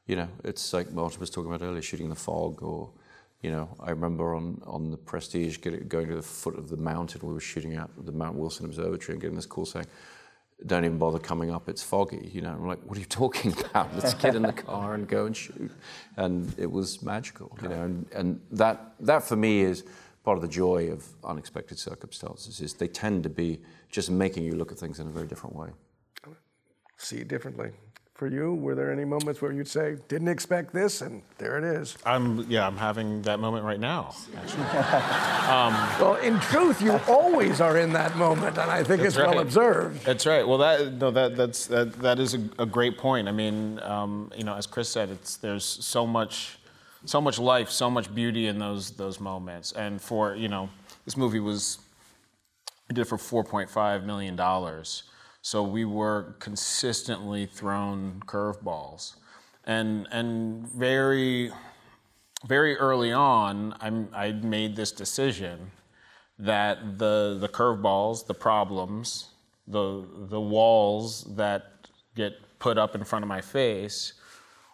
you 0.07 0.15
know, 0.15 0.29
it's 0.45 0.73
like 0.73 0.93
Martin 0.93 1.19
was 1.19 1.31
talking 1.31 1.53
about 1.53 1.67
earlier, 1.67 1.83
shooting 1.83 2.09
the 2.09 2.15
fog, 2.15 2.63
or, 2.63 2.91
you 3.43 3.51
know, 3.51 3.69
I 3.81 3.91
remember 3.91 4.35
on 4.35 4.63
on 4.65 4.93
the 4.93 4.97
Prestige 4.97 5.57
going 5.57 6.09
to 6.09 6.15
the 6.15 6.23
foot 6.23 6.57
of 6.57 6.69
the 6.69 6.77
mountain, 6.77 7.27
we 7.27 7.33
were 7.33 7.41
shooting 7.41 7.75
out 7.75 7.91
the 8.07 8.13
Mount 8.13 8.37
Wilson 8.37 8.67
Observatory 8.67 9.15
and 9.15 9.21
getting 9.21 9.37
this 9.37 9.47
call 9.47 9.67
saying, 9.67 9.87
don't 10.67 10.85
even 10.85 10.99
bother 10.99 11.19
coming 11.19 11.51
up, 11.51 11.69
it's 11.69 11.83
foggy. 11.83 12.31
You 12.33 12.43
know, 12.43 12.51
I'm 12.51 12.67
like, 12.67 12.81
what 12.85 12.97
are 12.97 13.01
you 13.01 13.07
talking 13.07 13.55
about? 13.71 13.95
Let's 13.95 14.15
get 14.15 14.35
in 14.35 14.43
the 14.43 14.53
car 14.53 14.95
and 14.95 15.07
go 15.07 15.27
and 15.27 15.37
shoot. 15.37 15.71
And 16.17 16.55
it 16.59 16.71
was 16.71 17.03
magical, 17.03 17.57
you 17.63 17.69
know, 17.69 17.83
and, 17.83 18.07
and 18.13 18.41
that, 18.53 18.95
that 19.01 19.23
for 19.23 19.37
me 19.37 19.63
is 19.63 19.85
part 20.25 20.39
of 20.39 20.43
the 20.43 20.49
joy 20.49 20.91
of 20.91 21.07
unexpected 21.25 21.79
circumstances 21.79 22.61
is 22.61 22.73
they 22.75 22.89
tend 22.89 23.23
to 23.25 23.29
be 23.29 23.61
just 23.91 24.11
making 24.11 24.45
you 24.45 24.55
look 24.55 24.73
at 24.73 24.79
things 24.79 24.99
in 24.99 25.07
a 25.07 25.11
very 25.11 25.27
different 25.27 25.55
way. 25.55 25.69
See 26.97 27.19
it 27.19 27.29
differently 27.29 27.73
for 28.15 28.29
you? 28.29 28.55
Were 28.55 28.77
there 28.77 28.93
any 28.93 29.05
moments 29.05 29.43
where 29.43 29.53
you'd 29.53 29.69
say, 29.69 29.97
"Didn't 30.07 30.29
expect 30.29 30.73
this," 30.73 31.01
and 31.01 31.23
there 31.39 31.59
it 31.59 31.65
is? 31.65 31.99
I'm 32.07 32.49
yeah, 32.49 32.67
I'm 32.67 32.77
having 32.77 33.23
that 33.23 33.41
moment 33.41 33.65
right 33.65 33.81
now. 33.81 34.15
um, 35.51 35.75
well, 36.01 36.15
in 36.23 36.39
truth, 36.39 36.81
you 36.81 37.01
always 37.09 37.61
are 37.61 37.77
in 37.77 37.93
that 37.95 38.17
moment, 38.17 38.57
and 38.57 38.71
I 38.71 38.85
think 38.85 39.03
it's 39.03 39.17
right. 39.17 39.29
well 39.29 39.41
observed. 39.41 40.05
That's 40.05 40.27
right. 40.27 40.47
Well, 40.47 40.59
that 40.59 40.93
no, 40.95 41.11
that 41.11 41.37
that's 41.37 41.67
that, 41.67 41.93
that 42.03 42.21
is 42.21 42.35
a, 42.35 42.49
a 42.61 42.67
great 42.67 42.99
point. 42.99 43.27
I 43.29 43.33
mean, 43.33 43.81
um, 43.81 44.31
you 44.37 44.45
know, 44.45 44.55
as 44.55 44.67
Chris 44.67 44.89
said, 44.89 45.11
it's 45.11 45.37
there's 45.37 45.65
so 45.65 46.07
much, 46.07 46.59
so 47.05 47.21
much 47.21 47.41
life, 47.41 47.69
so 47.69 47.91
much 47.91 48.15
beauty 48.15 48.47
in 48.47 48.61
those 48.61 48.93
those 48.93 49.19
moments, 49.19 49.73
and 49.73 50.01
for 50.01 50.37
you 50.37 50.49
know, 50.49 50.71
this 51.05 51.17
movie 51.17 51.41
was. 51.41 51.79
I 52.87 52.93
did 52.93 53.01
it 53.01 53.05
for 53.07 53.17
4.5 53.17 54.05
million 54.05 54.37
dollars 54.37 55.05
so 55.45 55.63
we 55.63 55.85
were 55.85 56.37
consistently 56.39 57.45
thrown 57.45 58.19
curveballs. 58.25 59.17
And, 59.65 60.09
and 60.11 60.67
very, 60.67 61.53
very 62.47 62.79
early 62.79 63.13
on, 63.13 63.75
I, 64.15 64.33
made 64.33 64.75
this 64.75 64.91
decision 64.91 65.71
that 66.39 66.99
the, 66.99 67.37
the 67.39 67.49
curveballs, 67.51 68.27
the 68.27 68.33
problems, 68.33 69.27
the, 69.69 70.07
the 70.31 70.41
walls 70.41 71.25
that 71.37 71.91
get 72.17 72.33
put 72.59 72.79
up 72.79 72.95
in 72.95 73.05
front 73.05 73.23
of 73.23 73.29
my 73.29 73.43
face 73.43 74.15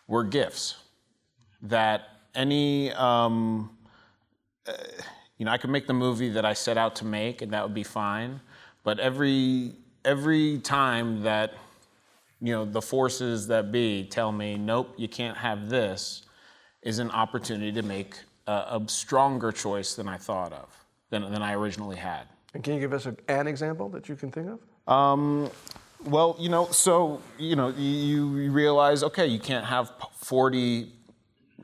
were 0.06 0.22
gifts. 0.22 0.76
That 1.62 2.02
any, 2.32 2.93
um, 2.93 3.76
uh, 4.69 4.75
you 5.37 5.46
know, 5.46 5.50
I 5.50 5.58
could 5.58 5.70
make 5.70 5.88
the 5.88 5.94
movie 5.94 6.28
that 6.28 6.44
I 6.44 6.52
set 6.52 6.78
out 6.78 6.94
to 6.96 7.05
make, 7.05 7.43
and 7.43 7.52
that 7.55 7.64
would 7.64 7.75
be 7.75 7.82
fine. 7.82 8.40
But 8.84 9.00
every 9.00 9.75
every 10.05 10.58
time 10.58 11.23
that 11.23 11.55
you 12.41 12.52
know 12.52 12.64
the 12.64 12.81
forces 12.81 13.47
that 13.49 13.70
be 13.70 14.05
tell 14.05 14.32
me 14.32 14.56
nope 14.56 14.94
you 14.97 15.08
can't 15.08 15.37
have 15.37 15.69
this 15.69 16.23
is 16.82 16.99
an 16.99 17.11
opportunity 17.11 17.70
to 17.73 17.82
make 17.82 18.14
a, 18.47 18.52
a 18.52 18.82
stronger 18.87 19.52
choice 19.52 19.94
than 19.94 20.08
i 20.08 20.17
thought 20.17 20.52
of 20.52 20.69
than, 21.11 21.31
than 21.31 21.43
i 21.43 21.55
originally 21.55 21.97
had. 21.97 22.25
And 22.55 22.64
can 22.64 22.75
you 22.75 22.81
give 22.81 22.93
us 22.93 23.06
a, 23.06 23.14
an 23.29 23.47
example 23.47 23.88
that 23.91 24.08
you 24.08 24.17
can 24.17 24.31
think 24.31 24.49
of? 24.49 24.93
Um, 24.93 25.50
well 26.05 26.35
you 26.38 26.49
know 26.49 26.67
so 26.70 27.20
you 27.38 27.56
know 27.56 27.69
you, 27.69 28.37
you 28.37 28.50
realize 28.50 29.03
okay 29.03 29.26
you 29.26 29.38
can't 29.38 29.67
have 29.67 29.93
40 30.17 30.91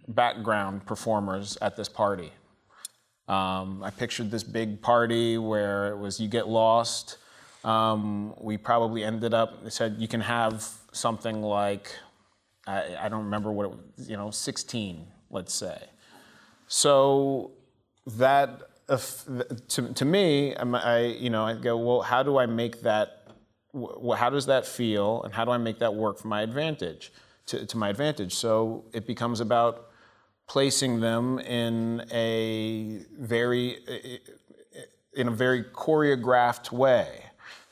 background 0.08 0.84
performers 0.84 1.56
at 1.62 1.76
this 1.76 1.88
party. 1.88 2.32
Um, 3.28 3.82
i 3.82 3.90
pictured 3.90 4.30
this 4.30 4.44
big 4.44 4.82
party 4.82 5.38
where 5.38 5.88
it 5.88 5.96
was 5.96 6.20
you 6.20 6.28
get 6.28 6.48
lost 6.48 7.16
um, 7.66 8.32
we 8.40 8.56
probably 8.56 9.02
ended 9.02 9.34
up, 9.34 9.64
they 9.64 9.70
said 9.70 9.96
you 9.98 10.06
can 10.06 10.20
have 10.20 10.64
something 10.92 11.42
like, 11.42 11.90
I, 12.64 12.96
I 13.00 13.08
don't 13.08 13.24
remember 13.24 13.50
what 13.50 13.64
it 13.66 13.70
was, 13.70 14.08
you 14.08 14.16
know, 14.16 14.30
16, 14.30 15.04
let's 15.30 15.52
say. 15.52 15.76
So 16.68 17.50
that, 18.06 18.62
to, 19.68 19.92
to 19.92 20.04
me, 20.04 20.54
I, 20.54 21.06
you 21.18 21.28
know, 21.28 21.44
I 21.44 21.54
go, 21.54 21.76
well, 21.76 22.02
how 22.02 22.22
do 22.22 22.38
I 22.38 22.46
make 22.46 22.82
that, 22.82 23.32
how 24.16 24.30
does 24.30 24.46
that 24.46 24.64
feel 24.64 25.24
and 25.24 25.34
how 25.34 25.44
do 25.44 25.50
I 25.50 25.58
make 25.58 25.80
that 25.80 25.92
work 25.92 26.18
for 26.18 26.28
my 26.28 26.42
advantage, 26.42 27.12
to, 27.46 27.66
to 27.66 27.76
my 27.76 27.88
advantage? 27.88 28.32
So 28.32 28.84
it 28.92 29.08
becomes 29.08 29.40
about 29.40 29.88
placing 30.46 31.00
them 31.00 31.40
in 31.40 32.06
a 32.12 33.00
very, 33.18 33.78
in 35.14 35.26
a 35.26 35.32
very 35.32 35.64
choreographed 35.64 36.70
way. 36.70 37.25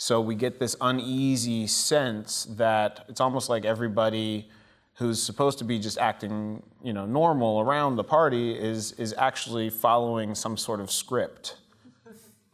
So 0.04 0.20
we 0.20 0.34
get 0.34 0.58
this 0.58 0.76
uneasy 0.82 1.66
sense 1.66 2.44
that 2.58 3.06
it's 3.08 3.22
almost 3.22 3.48
like 3.48 3.64
everybody 3.64 4.50
who's 4.96 5.22
supposed 5.22 5.56
to 5.60 5.64
be 5.64 5.78
just 5.78 5.96
acting, 5.96 6.62
you 6.82 6.92
know, 6.92 7.06
normal 7.06 7.58
around 7.58 7.96
the 7.96 8.04
party 8.04 8.52
is 8.52 8.92
is 8.92 9.14
actually 9.16 9.70
following 9.70 10.34
some 10.34 10.58
sort 10.58 10.80
of 10.80 10.90
script. 10.92 11.56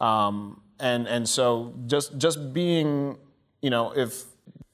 Um, 0.01 0.61
and 0.79 1.09
and 1.09 1.29
so 1.29 1.75
just 1.89 2.17
just 2.19 2.53
being, 2.53 3.19
you 3.63 3.71
know, 3.71 3.95
if 3.97 4.27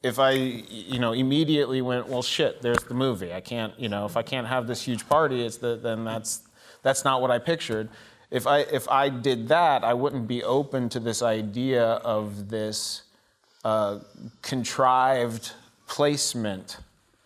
if 0.02 0.18
I, 0.18 0.32
you 0.32 0.98
know, 0.98 1.14
immediately 1.14 1.80
went, 1.80 2.08
well, 2.08 2.20
shit, 2.20 2.60
there's 2.60 2.84
the 2.84 2.94
movie. 2.94 3.32
I 3.32 3.40
can't, 3.40 3.72
you 3.80 3.88
know, 3.88 4.04
if 4.04 4.18
I 4.18 4.22
can't 4.22 4.48
have 4.48 4.66
this 4.66 4.82
huge 4.82 5.08
party, 5.08 5.46
it's 5.46 5.56
the, 5.56 5.76
then 5.76 6.04
that's 6.04 6.42
that's 6.82 7.06
not 7.06 7.22
what 7.22 7.30
I 7.30 7.38
pictured 7.38 7.88
if 8.30 8.46
I 8.46 8.60
if 8.60 8.88
I 8.88 9.08
did 9.08 9.48
that, 9.48 9.84
I 9.84 9.94
wouldn't 9.94 10.26
be 10.26 10.42
open 10.42 10.88
to 10.90 11.00
this 11.00 11.22
idea 11.22 11.84
of 11.84 12.48
this 12.48 13.02
uh, 13.64 14.00
contrived 14.42 15.52
placement 15.86 16.78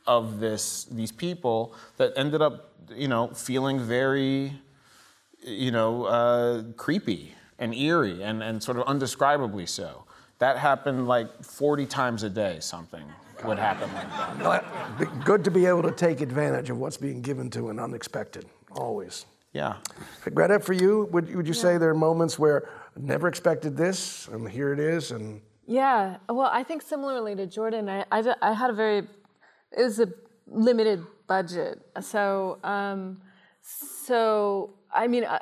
of 0.06 0.40
this 0.40 0.84
these 0.84 1.12
people 1.12 1.74
that 1.96 2.12
ended 2.16 2.42
up, 2.42 2.72
you 2.94 3.08
know, 3.08 3.28
feeling 3.28 3.80
very, 3.80 4.52
you 5.42 5.70
know, 5.70 6.04
uh, 6.04 6.62
creepy 6.76 7.34
and 7.58 7.74
eerie 7.74 8.22
and, 8.22 8.42
and 8.42 8.62
sort 8.62 8.78
of 8.78 8.84
undescribably 8.86 9.68
so. 9.68 10.04
That 10.38 10.56
happened 10.56 11.06
like 11.06 11.44
40 11.44 11.84
times 11.86 12.22
a 12.22 12.30
day. 12.30 12.58
Something 12.60 13.04
would 13.44 13.58
happen 13.58 13.92
like 13.92 14.64
that. 14.98 15.24
Good 15.24 15.44
to 15.44 15.50
be 15.50 15.66
able 15.66 15.82
to 15.82 15.92
take 15.92 16.20
advantage 16.20 16.70
of 16.70 16.78
what's 16.78 16.96
being 16.96 17.20
given 17.20 17.50
to 17.50 17.68
an 17.68 17.78
unexpected. 17.78 18.46
Always. 18.72 19.26
Yeah. 19.52 19.76
Greta, 20.32 20.60
for 20.60 20.72
you, 20.72 21.08
would, 21.12 21.34
would 21.34 21.46
you 21.46 21.54
yeah. 21.54 21.60
say 21.60 21.78
there 21.78 21.90
are 21.90 21.94
moments 21.94 22.38
where 22.38 22.68
never 22.96 23.28
expected 23.28 23.76
this, 23.76 24.28
and 24.28 24.48
here 24.48 24.72
it 24.72 24.78
is, 24.78 25.10
and 25.10 25.40
yeah. 25.66 26.16
Well, 26.28 26.50
I 26.52 26.62
think 26.62 26.82
similarly 26.82 27.34
to 27.36 27.46
Jordan, 27.46 27.88
I, 27.88 28.04
I, 28.10 28.34
I 28.42 28.52
had 28.52 28.70
a 28.70 28.72
very, 28.72 28.98
it 28.98 29.82
was 29.82 30.00
a 30.00 30.08
limited 30.46 31.04
budget, 31.26 31.80
so 32.00 32.58
um, 32.62 33.20
so 33.62 34.74
I 34.92 35.06
mean, 35.06 35.24
I, 35.24 35.40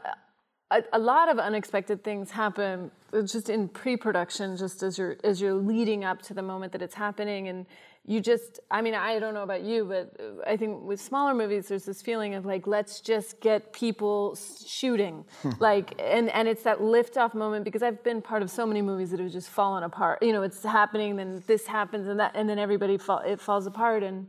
a, 0.71 0.83
a 0.93 0.99
lot 0.99 1.29
of 1.29 1.39
unexpected 1.39 2.05
things 2.05 2.31
happen 2.31 2.91
just 3.25 3.49
in 3.49 3.69
pre-production, 3.69 4.57
just 4.57 4.83
as 4.83 4.99
you're 4.99 5.17
as 5.25 5.41
you're 5.41 5.55
leading 5.55 6.05
up 6.05 6.23
to 6.23 6.35
the 6.35 6.43
moment 6.43 6.73
that 6.73 6.83
it's 6.83 6.95
happening, 6.95 7.49
and 7.49 7.67
you 8.05 8.21
just 8.21 8.61
I 8.71 8.83
mean 8.83 8.95
I 8.95 9.19
don't 9.19 9.35
know 9.35 9.43
about 9.43 9.63
you, 9.63 9.85
but 9.85 10.15
I 10.47 10.57
think 10.57 10.85
with 10.85 11.01
smaller 11.01 11.35
movies 11.35 11.69
there's 11.69 11.85
this 11.85 12.03
feeling 12.03 12.35
of 12.35 12.45
like 12.45 12.67
let's 12.67 13.01
just 13.01 13.41
get 13.41 13.73
people 13.73 14.37
shooting, 14.67 15.25
hmm. 15.43 15.51
like 15.59 15.95
and 15.99 16.29
and 16.31 16.49
it's 16.49 16.63
that 16.65 16.83
lift 16.83 17.17
off 17.17 17.35
moment 17.35 17.65
because 17.65 17.83
I've 17.83 18.03
been 18.05 18.21
part 18.21 18.43
of 18.43 18.51
so 18.51 18.67
many 18.67 18.83
movies 18.83 19.11
that 19.11 19.21
have 19.21 19.33
just 19.33 19.49
fallen 19.49 19.85
apart. 19.85 20.23
You 20.23 20.33
know, 20.33 20.43
it's 20.43 20.63
happening, 20.63 21.17
then 21.17 21.43
this 21.47 21.67
happens, 21.67 22.09
and 22.09 22.21
that, 22.21 22.33
and 22.35 22.49
then 22.49 22.59
everybody 22.59 22.99
fall, 22.99 23.21
it 23.21 23.41
falls 23.41 23.67
apart, 23.67 24.03
and 24.03 24.27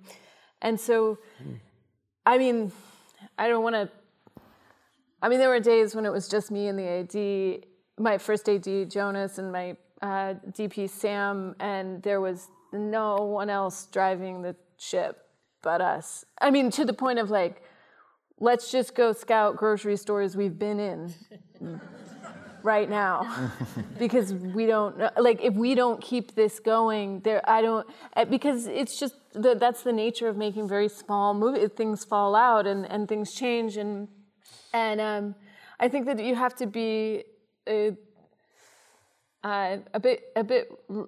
and 0.61 0.79
so, 0.79 1.17
hmm. 1.41 1.55
I 2.25 2.37
mean, 2.37 2.71
I 3.37 3.47
don't 3.47 3.63
want 3.63 3.75
to 3.75 3.89
I 5.21 5.27
mean, 5.27 5.39
there 5.39 5.49
were 5.49 5.59
days 5.59 5.95
when 5.95 6.05
it 6.05 6.11
was 6.11 6.27
just 6.27 6.49
me 6.49 6.67
and 6.67 6.79
the 6.79 6.87
AD, 6.87 7.65
my 7.99 8.17
first 8.17 8.47
AD, 8.47 8.89
Jonas, 8.89 9.37
and 9.37 9.51
my 9.51 9.75
uh, 10.01 10.35
DP, 10.51 10.89
Sam, 10.89 11.55
and 11.59 12.01
there 12.03 12.21
was 12.21 12.47
no 12.71 13.17
one 13.17 13.49
else 13.49 13.87
driving 13.91 14.41
the 14.41 14.55
ship 14.77 15.25
but 15.61 15.81
us. 15.81 16.25
I 16.39 16.51
mean, 16.51 16.71
to 16.71 16.85
the 16.85 16.93
point 16.93 17.19
of 17.19 17.29
like, 17.29 17.61
let's 18.39 18.71
just 18.71 18.95
go 18.95 19.11
scout 19.11 19.57
grocery 19.57 19.97
stores 19.97 20.37
we've 20.37 20.57
been 20.57 20.79
in 20.79 21.13
right 22.63 22.89
now 22.89 23.51
because 23.99 24.33
we 24.33 24.65
don't 24.65 24.97
like 25.17 25.41
if 25.41 25.53
we 25.53 25.75
don't 25.75 26.01
keep 26.01 26.35
this 26.35 26.59
going 26.59 27.21
there 27.21 27.41
i 27.49 27.61
don't 27.61 27.87
eh, 28.17 28.25
because 28.25 28.67
it's 28.67 28.99
just 28.99 29.15
the, 29.33 29.55
that's 29.55 29.83
the 29.83 29.93
nature 29.93 30.27
of 30.27 30.35
making 30.35 30.67
very 30.67 30.89
small 30.89 31.33
movies 31.33 31.69
things 31.75 32.03
fall 32.03 32.35
out 32.35 32.67
and, 32.67 32.85
and 32.91 33.07
things 33.07 33.33
change 33.33 33.77
and 33.77 34.09
and 34.73 35.01
um, 35.01 35.35
I 35.79 35.87
think 35.87 36.05
that 36.05 36.23
you 36.23 36.35
have 36.35 36.55
to 36.55 36.67
be 36.67 37.23
a, 37.69 37.95
uh, 39.43 39.77
a 39.93 39.99
bit 39.99 40.23
a 40.35 40.43
bit 40.43 40.69
r- 40.89 41.07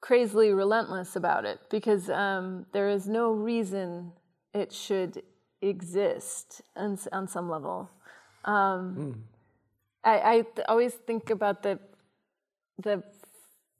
crazily 0.00 0.52
relentless 0.52 1.16
about 1.16 1.44
it 1.44 1.60
because 1.70 2.08
um, 2.10 2.66
there 2.72 2.88
is 2.88 3.08
no 3.08 3.32
reason 3.32 4.12
it 4.54 4.72
should 4.72 5.22
exist 5.60 6.62
on, 6.76 6.98
on 7.12 7.28
some 7.28 7.50
level. 7.50 7.90
Um, 8.44 8.96
mm. 8.96 9.14
I, 10.04 10.20
I 10.20 10.34
th- 10.42 10.66
always 10.68 10.94
think 10.94 11.30
about 11.30 11.62
the 11.62 11.78
the 12.78 13.02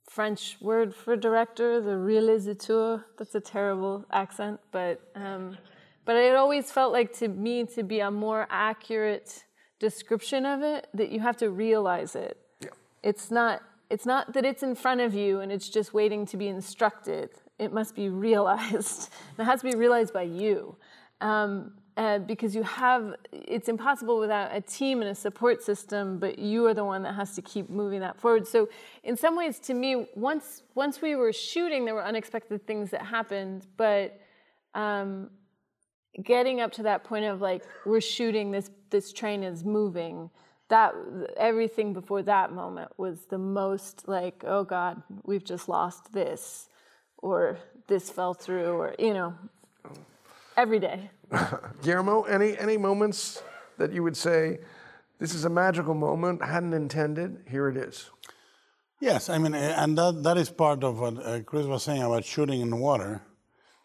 French 0.08 0.56
word 0.60 0.94
for 0.94 1.16
director, 1.16 1.80
the 1.80 1.90
réalisateur. 1.90 3.04
That's 3.18 3.34
a 3.34 3.40
terrible 3.40 4.04
accent, 4.10 4.60
but 4.72 5.00
um, 5.14 5.56
but 6.04 6.16
it 6.16 6.34
always 6.34 6.70
felt 6.70 6.92
like 6.92 7.12
to 7.18 7.28
me 7.28 7.64
to 7.66 7.82
be 7.82 8.00
a 8.00 8.10
more 8.10 8.46
accurate 8.50 9.44
description 9.78 10.46
of 10.46 10.62
it 10.62 10.88
that 10.94 11.10
you 11.10 11.20
have 11.20 11.36
to 11.38 11.50
realize 11.50 12.14
it. 12.16 12.38
Yeah. 12.60 12.70
It's 13.02 13.30
not 13.30 13.62
it's 13.88 14.06
not 14.06 14.32
that 14.32 14.44
it's 14.44 14.62
in 14.62 14.74
front 14.74 15.00
of 15.00 15.14
you 15.14 15.40
and 15.40 15.52
it's 15.52 15.68
just 15.68 15.94
waiting 15.94 16.26
to 16.26 16.36
be 16.36 16.48
instructed. 16.48 17.30
It 17.58 17.72
must 17.72 17.94
be 17.94 18.08
realized. 18.26 19.10
it 19.38 19.44
has 19.44 19.60
to 19.60 19.70
be 19.70 19.76
realized 19.76 20.12
by 20.12 20.22
you. 20.22 20.76
Um, 21.20 21.72
uh, 21.96 22.18
because 22.18 22.54
you 22.54 22.62
have, 22.62 23.14
it's 23.32 23.70
impossible 23.70 24.18
without 24.18 24.54
a 24.54 24.60
team 24.60 25.00
and 25.00 25.10
a 25.10 25.14
support 25.14 25.62
system, 25.62 26.18
but 26.18 26.38
you 26.38 26.66
are 26.66 26.74
the 26.74 26.84
one 26.84 27.02
that 27.02 27.14
has 27.14 27.34
to 27.34 27.40
keep 27.40 27.70
moving 27.70 28.00
that 28.00 28.20
forward. 28.20 28.46
So, 28.46 28.68
in 29.02 29.16
some 29.16 29.34
ways, 29.34 29.58
to 29.60 29.72
me, 29.72 30.06
once 30.14 30.62
once 30.74 31.00
we 31.00 31.16
were 31.16 31.32
shooting, 31.32 31.86
there 31.86 31.94
were 31.94 32.04
unexpected 32.04 32.66
things 32.66 32.90
that 32.90 33.00
happened, 33.00 33.66
but 33.78 34.20
um, 34.74 35.30
getting 36.22 36.60
up 36.60 36.72
to 36.72 36.82
that 36.84 37.04
point 37.04 37.24
of 37.24 37.40
like 37.40 37.64
we're 37.84 38.00
shooting 38.00 38.50
this 38.50 38.70
this 38.90 39.12
train 39.12 39.42
is 39.42 39.64
moving 39.64 40.30
that 40.68 40.94
everything 41.36 41.92
before 41.92 42.22
that 42.22 42.52
moment 42.52 42.90
was 42.96 43.26
the 43.26 43.38
most 43.38 44.08
like 44.08 44.42
oh 44.46 44.64
god 44.64 45.02
we've 45.24 45.44
just 45.44 45.68
lost 45.68 46.12
this 46.12 46.68
or 47.18 47.58
this 47.86 48.10
fell 48.10 48.34
through 48.34 48.72
or 48.72 48.94
you 48.98 49.14
know 49.14 49.34
every 50.56 50.78
day. 50.78 51.10
Guillermo 51.82 52.22
any 52.22 52.56
any 52.58 52.76
moments 52.76 53.42
that 53.78 53.92
you 53.92 54.02
would 54.02 54.16
say 54.16 54.58
this 55.18 55.34
is 55.34 55.44
a 55.44 55.50
magical 55.50 55.94
moment 55.94 56.42
hadn't 56.42 56.72
intended 56.72 57.44
here 57.48 57.68
it 57.68 57.76
is 57.76 58.10
yes 59.00 59.28
i 59.28 59.36
mean 59.36 59.54
and 59.54 59.98
that, 59.98 60.22
that 60.22 60.38
is 60.38 60.48
part 60.48 60.82
of 60.82 61.00
what 61.00 61.18
uh, 61.26 61.40
chris 61.40 61.66
was 61.66 61.82
saying 61.82 62.02
about 62.02 62.24
shooting 62.24 62.60
in 62.60 62.70
the 62.70 62.76
water 62.76 63.20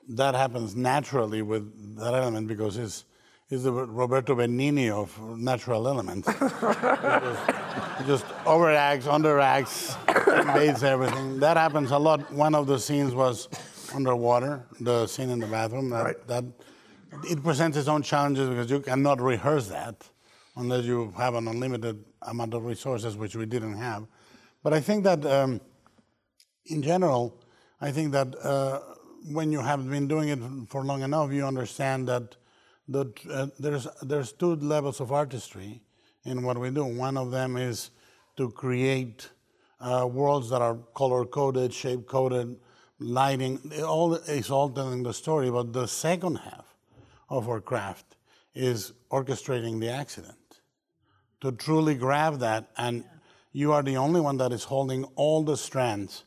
that 0.09 0.35
happens 0.35 0.75
naturally 0.75 1.41
with 1.41 1.97
that 1.97 2.13
element 2.13 2.47
because 2.47 2.75
he's, 2.75 3.05
he's 3.49 3.63
the 3.63 3.71
Roberto 3.71 4.35
Benigni 4.35 4.89
of 4.89 5.17
natural 5.37 5.87
elements. 5.87 6.27
just, 6.39 8.05
just 8.07 8.25
overacts, 8.45 9.03
underacts, 9.03 9.95
bathes 10.53 10.83
everything. 10.83 11.39
That 11.39 11.57
happens 11.57 11.91
a 11.91 11.97
lot. 11.97 12.31
One 12.31 12.55
of 12.55 12.67
the 12.67 12.79
scenes 12.79 13.13
was 13.13 13.47
underwater, 13.93 14.65
the 14.79 15.07
scene 15.07 15.29
in 15.29 15.39
the 15.39 15.47
bathroom. 15.47 15.89
That, 15.89 16.03
right. 16.03 16.27
that 16.27 16.45
it 17.29 17.43
presents 17.43 17.77
its 17.77 17.87
own 17.87 18.03
challenges 18.03 18.49
because 18.49 18.69
you 18.69 18.79
cannot 18.79 19.21
rehearse 19.21 19.67
that 19.67 20.09
unless 20.55 20.85
you 20.85 21.13
have 21.17 21.35
an 21.35 21.47
unlimited 21.47 22.03
amount 22.23 22.53
of 22.53 22.65
resources, 22.65 23.15
which 23.15 23.35
we 23.35 23.45
didn't 23.45 23.77
have. 23.77 24.05
But 24.63 24.73
I 24.73 24.79
think 24.79 25.03
that 25.05 25.25
um, 25.25 25.61
in 26.65 26.81
general, 26.81 27.41
I 27.79 27.91
think 27.91 28.11
that 28.11 28.35
uh, 28.43 28.79
when 29.25 29.51
you 29.51 29.61
have 29.61 29.89
been 29.89 30.07
doing 30.07 30.29
it 30.29 30.39
for 30.69 30.83
long 30.83 31.01
enough, 31.03 31.31
you 31.31 31.45
understand 31.45 32.07
that 32.07 32.35
uh, 32.93 33.47
there's, 33.59 33.87
there's 34.01 34.31
two 34.31 34.55
levels 34.55 34.99
of 34.99 35.11
artistry 35.11 35.81
in 36.25 36.43
what 36.43 36.57
we 36.57 36.69
do. 36.71 36.85
One 36.85 37.17
of 37.17 37.31
them 37.31 37.57
is 37.57 37.91
to 38.37 38.49
create 38.51 39.29
uh, 39.79 40.07
worlds 40.11 40.49
that 40.49 40.61
are 40.61 40.75
color 40.95 41.25
coded, 41.25 41.73
shape 41.73 42.07
coded, 42.07 42.57
lighting. 42.99 43.59
It 43.71 43.83
all 43.83 44.13
is 44.15 44.51
all 44.51 44.69
telling 44.69 45.03
the 45.03 45.13
story. 45.13 45.49
But 45.49 45.73
the 45.73 45.87
second 45.87 46.37
half 46.37 46.75
of 47.29 47.49
our 47.49 47.61
craft 47.61 48.17
is 48.53 48.93
orchestrating 49.11 49.79
the 49.79 49.89
accident. 49.89 50.37
To 51.41 51.51
truly 51.51 51.95
grab 51.95 52.39
that, 52.39 52.69
and 52.77 53.03
you 53.51 53.73
are 53.73 53.81
the 53.81 53.97
only 53.97 54.21
one 54.21 54.37
that 54.37 54.51
is 54.51 54.65
holding 54.65 55.05
all 55.15 55.43
the 55.43 55.57
strands 55.57 56.23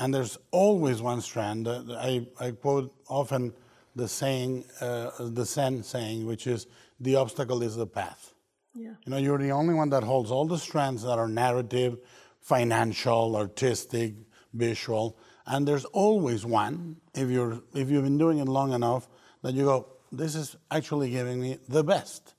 and 0.00 0.14
there's 0.14 0.38
always 0.50 1.02
one 1.02 1.20
strand. 1.20 1.68
I, 1.68 2.26
I 2.40 2.52
quote 2.52 2.92
often 3.08 3.52
the 3.94 4.08
saying, 4.08 4.64
uh, 4.80 5.10
the 5.20 5.44
Zen 5.44 5.82
saying, 5.82 6.26
which 6.26 6.46
is, 6.46 6.66
the 6.98 7.16
obstacle 7.16 7.62
is 7.62 7.76
the 7.76 7.86
path. 7.86 8.32
Yeah. 8.74 8.94
You 9.04 9.10
know, 9.10 9.18
you're 9.18 9.38
the 9.38 9.50
only 9.50 9.74
one 9.74 9.90
that 9.90 10.02
holds 10.02 10.30
all 10.30 10.46
the 10.46 10.58
strands 10.58 11.02
that 11.02 11.18
are 11.18 11.28
narrative, 11.28 11.98
financial, 12.40 13.36
artistic, 13.36 14.14
visual, 14.54 15.18
and 15.46 15.68
there's 15.68 15.84
always 15.84 16.46
one, 16.46 16.96
if, 17.14 17.28
you're, 17.28 17.62
if 17.74 17.90
you've 17.90 18.04
been 18.04 18.18
doing 18.18 18.38
it 18.38 18.46
long 18.46 18.72
enough, 18.72 19.06
that 19.42 19.52
you 19.54 19.64
go, 19.64 19.86
this 20.10 20.34
is 20.34 20.56
actually 20.70 21.10
giving 21.10 21.40
me 21.40 21.58
the 21.68 21.84
best 21.84 22.34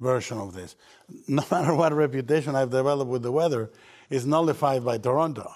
version 0.00 0.38
of 0.38 0.52
this. 0.52 0.74
No 1.28 1.44
matter 1.50 1.74
what 1.74 1.92
reputation 1.92 2.56
I've 2.56 2.70
developed 2.70 3.10
with 3.10 3.22
the 3.22 3.32
weather, 3.32 3.70
is 4.10 4.26
nullified 4.26 4.84
by 4.84 4.98
Toronto. 4.98 5.52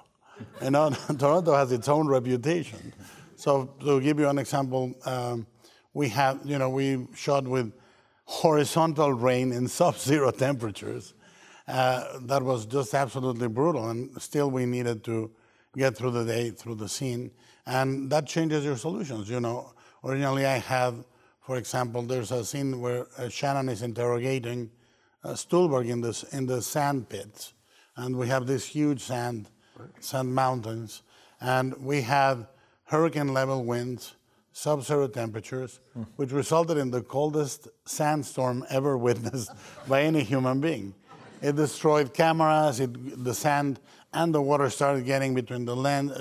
You 0.62 0.70
know, 0.70 0.90
Toronto 1.18 1.54
has 1.54 1.72
its 1.72 1.88
own 1.88 2.08
reputation. 2.08 2.92
So 3.36 3.66
to 3.80 4.00
give 4.00 4.18
you 4.18 4.28
an 4.28 4.38
example, 4.38 4.94
um, 5.04 5.46
we 5.94 6.08
have, 6.10 6.40
you 6.44 6.58
know, 6.58 6.70
we 6.70 7.06
shot 7.14 7.44
with 7.44 7.72
horizontal 8.24 9.12
rain 9.12 9.52
in 9.52 9.68
sub-zero 9.78 10.30
temperatures. 10.30 11.14
Uh, 11.66 12.18
that 12.22 12.42
was 12.42 12.66
just 12.66 12.94
absolutely 12.94 13.48
brutal, 13.48 13.90
and 13.90 14.10
still 14.20 14.50
we 14.50 14.64
needed 14.64 15.04
to 15.04 15.30
get 15.76 15.96
through 15.96 16.10
the 16.10 16.24
day, 16.24 16.50
through 16.50 16.74
the 16.74 16.88
scene, 16.88 17.30
and 17.66 18.10
that 18.10 18.26
changes 18.26 18.64
your 18.64 18.76
solutions. 18.76 19.28
You 19.28 19.40
know, 19.40 19.74
originally 20.02 20.46
I 20.46 20.58
had, 20.58 21.04
for 21.42 21.58
example, 21.58 22.02
there's 22.02 22.32
a 22.32 22.42
scene 22.42 22.80
where 22.80 23.06
uh, 23.18 23.28
Shannon 23.28 23.68
is 23.68 23.82
interrogating 23.82 24.70
uh, 25.22 25.34
Stuhlbarg 25.34 25.88
in 25.88 26.00
the 26.00 26.28
in 26.32 26.46
the 26.46 26.62
sand 26.62 27.10
pits, 27.10 27.52
and 27.96 28.16
we 28.16 28.28
have 28.28 28.46
this 28.46 28.64
huge 28.64 29.02
sand 29.02 29.50
sand 30.00 30.34
mountains, 30.34 31.02
and 31.40 31.74
we 31.78 32.02
had 32.02 32.46
hurricane 32.84 33.32
level 33.34 33.64
winds, 33.64 34.14
sub 34.52 34.82
zero 34.82 35.08
temperatures, 35.08 35.80
mm. 35.96 36.06
which 36.16 36.32
resulted 36.32 36.78
in 36.78 36.90
the 36.90 37.02
coldest 37.02 37.68
sandstorm 37.84 38.64
ever 38.70 38.96
witnessed 39.08 39.50
by 39.86 40.02
any 40.02 40.22
human 40.22 40.60
being. 40.60 40.94
It 41.40 41.54
destroyed 41.54 42.12
cameras, 42.14 42.80
it, 42.80 43.24
the 43.24 43.34
sand 43.34 43.78
and 44.12 44.34
the 44.34 44.42
water 44.42 44.70
started 44.70 45.04
getting 45.04 45.34
between 45.34 45.64
the 45.64 45.76
land. 45.76 46.12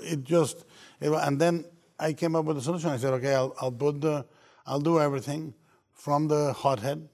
It 0.00 0.22
just, 0.22 0.64
it, 1.00 1.10
and 1.10 1.40
then 1.40 1.64
I 1.98 2.12
came 2.12 2.36
up 2.36 2.44
with 2.44 2.58
a 2.58 2.60
solution. 2.60 2.90
I 2.90 2.96
said, 2.96 3.14
okay, 3.14 3.34
I'll, 3.34 3.54
I'll 3.60 3.72
put 3.72 4.00
the, 4.00 4.24
I'll 4.66 4.80
do 4.80 5.00
everything 5.00 5.54
from 5.94 6.28
the 6.28 6.52
hothead 6.52 7.08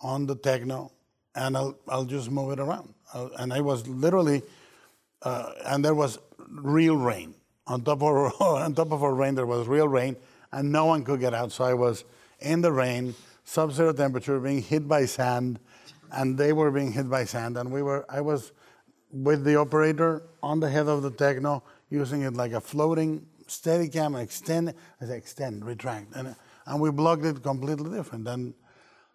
on 0.00 0.26
the 0.26 0.36
techno, 0.36 0.92
and 1.34 1.56
I'll, 1.56 1.78
I'll 1.88 2.04
just 2.04 2.30
move 2.30 2.52
it 2.52 2.60
around. 2.60 2.94
Uh, 3.12 3.28
and 3.38 3.52
I 3.52 3.60
was 3.60 3.86
literally 3.88 4.42
uh, 5.24 5.52
and 5.66 5.84
there 5.84 5.94
was 5.94 6.18
real 6.48 6.96
rain. 6.96 7.34
On 7.66 7.82
top, 7.82 8.02
of, 8.02 8.34
on 8.40 8.74
top 8.74 8.92
of 8.92 9.02
our 9.02 9.14
rain, 9.14 9.34
there 9.34 9.46
was 9.46 9.66
real 9.66 9.88
rain, 9.88 10.16
and 10.52 10.70
no 10.70 10.84
one 10.84 11.04
could 11.04 11.20
get 11.20 11.34
out. 11.34 11.50
So 11.52 11.64
I 11.64 11.74
was 11.74 12.04
in 12.40 12.60
the 12.60 12.72
rain, 12.72 13.14
sub 13.44 13.72
zero 13.72 13.92
temperature, 13.92 14.38
being 14.38 14.62
hit 14.62 14.86
by 14.86 15.06
sand, 15.06 15.58
and 16.12 16.36
they 16.36 16.52
were 16.52 16.70
being 16.70 16.92
hit 16.92 17.08
by 17.08 17.24
sand, 17.24 17.56
and 17.56 17.72
we 17.72 17.82
were. 17.82 18.04
I 18.08 18.20
was 18.20 18.52
with 19.10 19.44
the 19.44 19.56
operator 19.56 20.22
on 20.42 20.60
the 20.60 20.68
head 20.68 20.88
of 20.88 21.02
the 21.02 21.10
techno, 21.10 21.62
using 21.88 22.22
it 22.22 22.34
like 22.34 22.52
a 22.52 22.60
floating 22.60 23.26
steady 23.46 23.88
cam, 23.88 24.14
extend, 24.14 24.74
I 25.00 25.04
extend, 25.06 25.64
retract, 25.64 26.14
and 26.14 26.34
and 26.66 26.80
we 26.80 26.90
blocked 26.90 27.24
it 27.24 27.42
completely 27.42 27.96
different. 27.96 28.26
And 28.26 28.54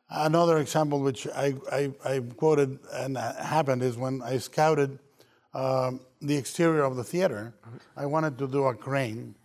another 0.09 0.59
example, 0.59 0.99
which 0.99 1.27
I, 1.27 1.55
I, 1.71 1.91
I 2.05 2.19
quoted 2.19 2.79
and 2.93 3.17
happened, 3.17 3.83
is 3.83 3.97
when 3.97 4.21
I 4.21 4.37
scouted 4.37 4.99
um, 5.53 6.01
the 6.21 6.35
exterior 6.35 6.83
of 6.83 6.95
the 6.95 7.03
theater. 7.03 7.53
I 7.95 8.05
wanted 8.05 8.37
to 8.39 8.47
do 8.47 8.65
a 8.65 8.75
crane, 8.75 9.35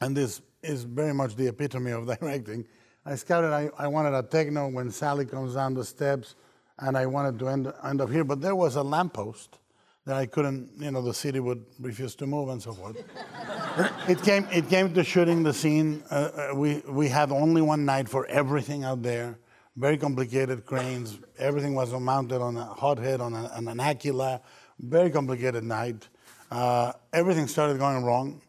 and 0.00 0.16
this 0.16 0.40
is 0.62 0.84
very 0.84 1.14
much 1.14 1.36
the 1.36 1.46
epitome 1.46 1.92
of 1.92 2.06
directing. 2.18 2.66
I 3.04 3.14
scouted, 3.14 3.52
I, 3.52 3.70
I 3.78 3.86
wanted 3.88 4.14
a 4.14 4.22
techno 4.22 4.68
when 4.68 4.90
Sally 4.90 5.24
comes 5.24 5.54
down 5.54 5.74
the 5.74 5.84
steps, 5.84 6.34
and 6.78 6.96
I 6.96 7.06
wanted 7.06 7.38
to 7.40 7.48
end, 7.48 7.72
end 7.84 8.00
up 8.00 8.10
here, 8.10 8.24
but 8.24 8.40
there 8.40 8.54
was 8.54 8.76
a 8.76 8.82
lamppost 8.82 9.58
that 10.04 10.16
I 10.16 10.26
couldn't, 10.26 10.70
you 10.78 10.90
know, 10.90 11.02
the 11.02 11.12
city 11.12 11.38
would 11.38 11.64
refuse 11.80 12.14
to 12.16 12.26
move 12.26 12.48
and 12.48 12.62
so 12.62 12.72
forth. 12.72 12.96
it 14.08 14.22
came, 14.22 14.48
it 14.50 14.68
came 14.68 14.94
to 14.94 15.04
shooting 15.04 15.42
the 15.42 15.52
scene. 15.52 16.02
Uh, 16.10 16.14
uh, 16.14 16.54
we, 16.54 16.82
we 16.88 17.08
had 17.08 17.30
only 17.30 17.60
one 17.60 17.84
night 17.84 18.08
for 18.08 18.26
everything 18.26 18.84
out 18.84 19.02
there. 19.02 19.38
Very 19.76 19.98
complicated 19.98 20.64
cranes. 20.64 21.18
Everything 21.38 21.74
was 21.74 21.92
mounted 21.92 22.40
on 22.40 22.56
a 22.56 22.64
hot 22.64 22.98
head, 22.98 23.20
on, 23.20 23.34
a, 23.34 23.48
on 23.48 23.68
an 23.68 23.80
Aquila. 23.80 24.40
Very 24.80 25.10
complicated 25.10 25.64
night. 25.64 26.08
Uh, 26.50 26.92
everything 27.12 27.48
started 27.48 27.78
going 27.78 28.04
wrong. 28.04 28.40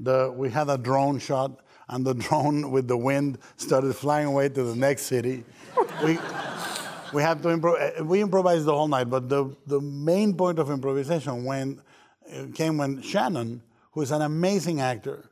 The, 0.00 0.32
we 0.34 0.50
had 0.50 0.68
a 0.68 0.78
drone 0.78 1.18
shot, 1.18 1.60
and 1.88 2.04
the 2.04 2.14
drone 2.26 2.70
with 2.70 2.88
the 2.88 2.96
wind 2.96 3.38
started 3.56 3.94
flying 3.94 4.26
away 4.26 4.48
to 4.48 4.62
the 4.64 4.74
next 4.74 5.02
city. 5.02 5.44
we, 6.02 6.18
we 7.12 7.22
had 7.22 7.42
to 7.42 7.48
improv. 7.48 8.00
Uh, 8.00 8.04
we 8.04 8.22
improvised 8.22 8.64
the 8.64 8.74
whole 8.74 8.88
night, 8.88 9.10
but 9.10 9.28
the, 9.28 9.54
the 9.66 9.80
main 9.80 10.34
point 10.34 10.58
of 10.58 10.70
improvisation 10.70 11.44
when, 11.44 11.80
uh, 12.32 12.46
came 12.54 12.78
when 12.78 13.02
Shannon, 13.02 13.62
who 13.92 14.00
is 14.00 14.10
an 14.10 14.22
amazing 14.22 14.80
actor, 14.80 15.30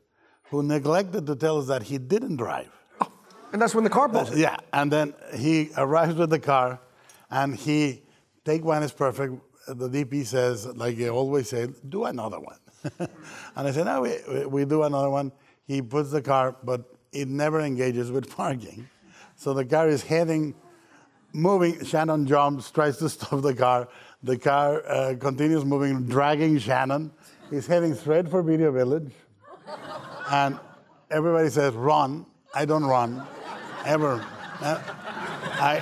who 0.51 0.61
neglected 0.61 1.25
to 1.25 1.35
tell 1.35 1.57
us 1.57 1.67
that 1.67 1.83
he 1.83 1.97
didn't 1.97 2.35
drive. 2.35 2.69
Oh, 3.01 3.11
and 3.51 3.61
that's 3.61 3.73
when 3.73 3.83
the 3.83 3.89
car 3.89 4.07
pulls. 4.07 4.37
Yeah, 4.37 4.57
and 4.71 4.91
then 4.91 5.15
he 5.35 5.71
arrives 5.75 6.13
with 6.13 6.29
the 6.29 6.39
car, 6.39 6.79
and 7.31 7.55
he 7.55 8.03
take 8.45 8.63
one 8.63 8.83
is 8.83 8.91
perfect. 8.91 9.33
The 9.67 9.89
DP 9.89 10.25
says, 10.25 10.65
like 10.65 10.97
he 10.97 11.09
always 11.09 11.49
said, 11.49 11.73
do 11.87 12.03
another 12.05 12.39
one. 12.39 12.57
and 12.99 13.67
I 13.67 13.71
said, 13.71 13.85
no, 13.85 14.01
we, 14.01 14.45
we 14.45 14.65
do 14.65 14.83
another 14.83 15.09
one. 15.09 15.31
He 15.65 15.81
puts 15.81 16.11
the 16.11 16.21
car, 16.21 16.55
but 16.63 16.83
it 17.11 17.27
never 17.27 17.61
engages 17.61 18.11
with 18.11 18.29
parking. 18.29 18.89
So 19.35 19.53
the 19.53 19.65
car 19.65 19.87
is 19.87 20.03
heading 20.03 20.55
moving. 21.31 21.83
Shannon 21.83 22.25
jumps, 22.25 22.71
tries 22.71 22.97
to 22.97 23.09
stop 23.09 23.41
the 23.41 23.53
car. 23.53 23.87
The 24.21 24.37
car 24.37 24.85
uh, 24.87 25.15
continues 25.19 25.65
moving, 25.65 26.05
dragging 26.05 26.57
Shannon. 26.57 27.11
He's 27.49 27.67
heading 27.67 27.93
straight 27.95 28.29
for 28.29 28.41
Video 28.41 28.71
Village. 28.71 29.11
And 30.31 30.59
everybody 31.11 31.49
says, 31.49 31.73
run. 31.73 32.25
I 32.55 32.65
don't 32.65 32.85
run, 32.85 33.25
ever. 33.85 34.25
Uh, 34.61 34.79
I, 35.59 35.81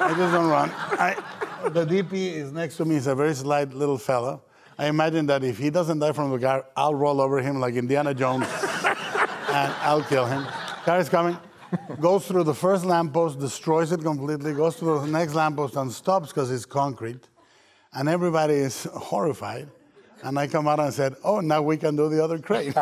I 0.00 0.14
just 0.16 0.32
don't 0.32 0.48
run. 0.48 0.70
I, 0.72 1.16
the 1.64 1.86
DP 1.86 2.12
is 2.12 2.52
next 2.52 2.76
to 2.76 2.84
me. 2.84 2.94
He's 2.94 3.06
a 3.06 3.14
very 3.14 3.34
slight 3.34 3.72
little 3.72 3.98
fella. 3.98 4.40
I 4.78 4.86
imagine 4.86 5.26
that 5.26 5.42
if 5.42 5.58
he 5.58 5.70
doesn't 5.70 5.98
die 5.98 6.12
from 6.12 6.30
the 6.30 6.38
car, 6.38 6.66
I'll 6.76 6.94
roll 6.94 7.20
over 7.20 7.40
him 7.40 7.60
like 7.60 7.74
Indiana 7.74 8.14
Jones 8.14 8.46
and 8.84 9.72
I'll 9.80 10.02
kill 10.02 10.26
him. 10.26 10.44
Car 10.84 11.00
is 11.00 11.08
coming 11.08 11.36
goes 12.00 12.26
through 12.26 12.44
the 12.44 12.54
first 12.54 12.84
lamppost, 12.84 13.38
destroys 13.38 13.92
it 13.92 14.02
completely, 14.02 14.52
goes 14.52 14.76
through 14.76 15.00
the 15.00 15.06
next 15.06 15.34
lamppost 15.34 15.76
and 15.76 15.90
stops 15.90 16.28
because 16.28 16.50
it's 16.50 16.66
concrete. 16.66 17.28
And 17.92 18.08
everybody 18.08 18.54
is 18.54 18.84
horrified. 18.94 19.68
And 20.22 20.38
I 20.38 20.46
come 20.46 20.68
out 20.68 20.80
and 20.80 20.92
said, 20.92 21.14
Oh, 21.24 21.40
now 21.40 21.62
we 21.62 21.76
can 21.76 21.96
do 21.96 22.08
the 22.08 22.22
other 22.22 22.38
crane. 22.38 22.72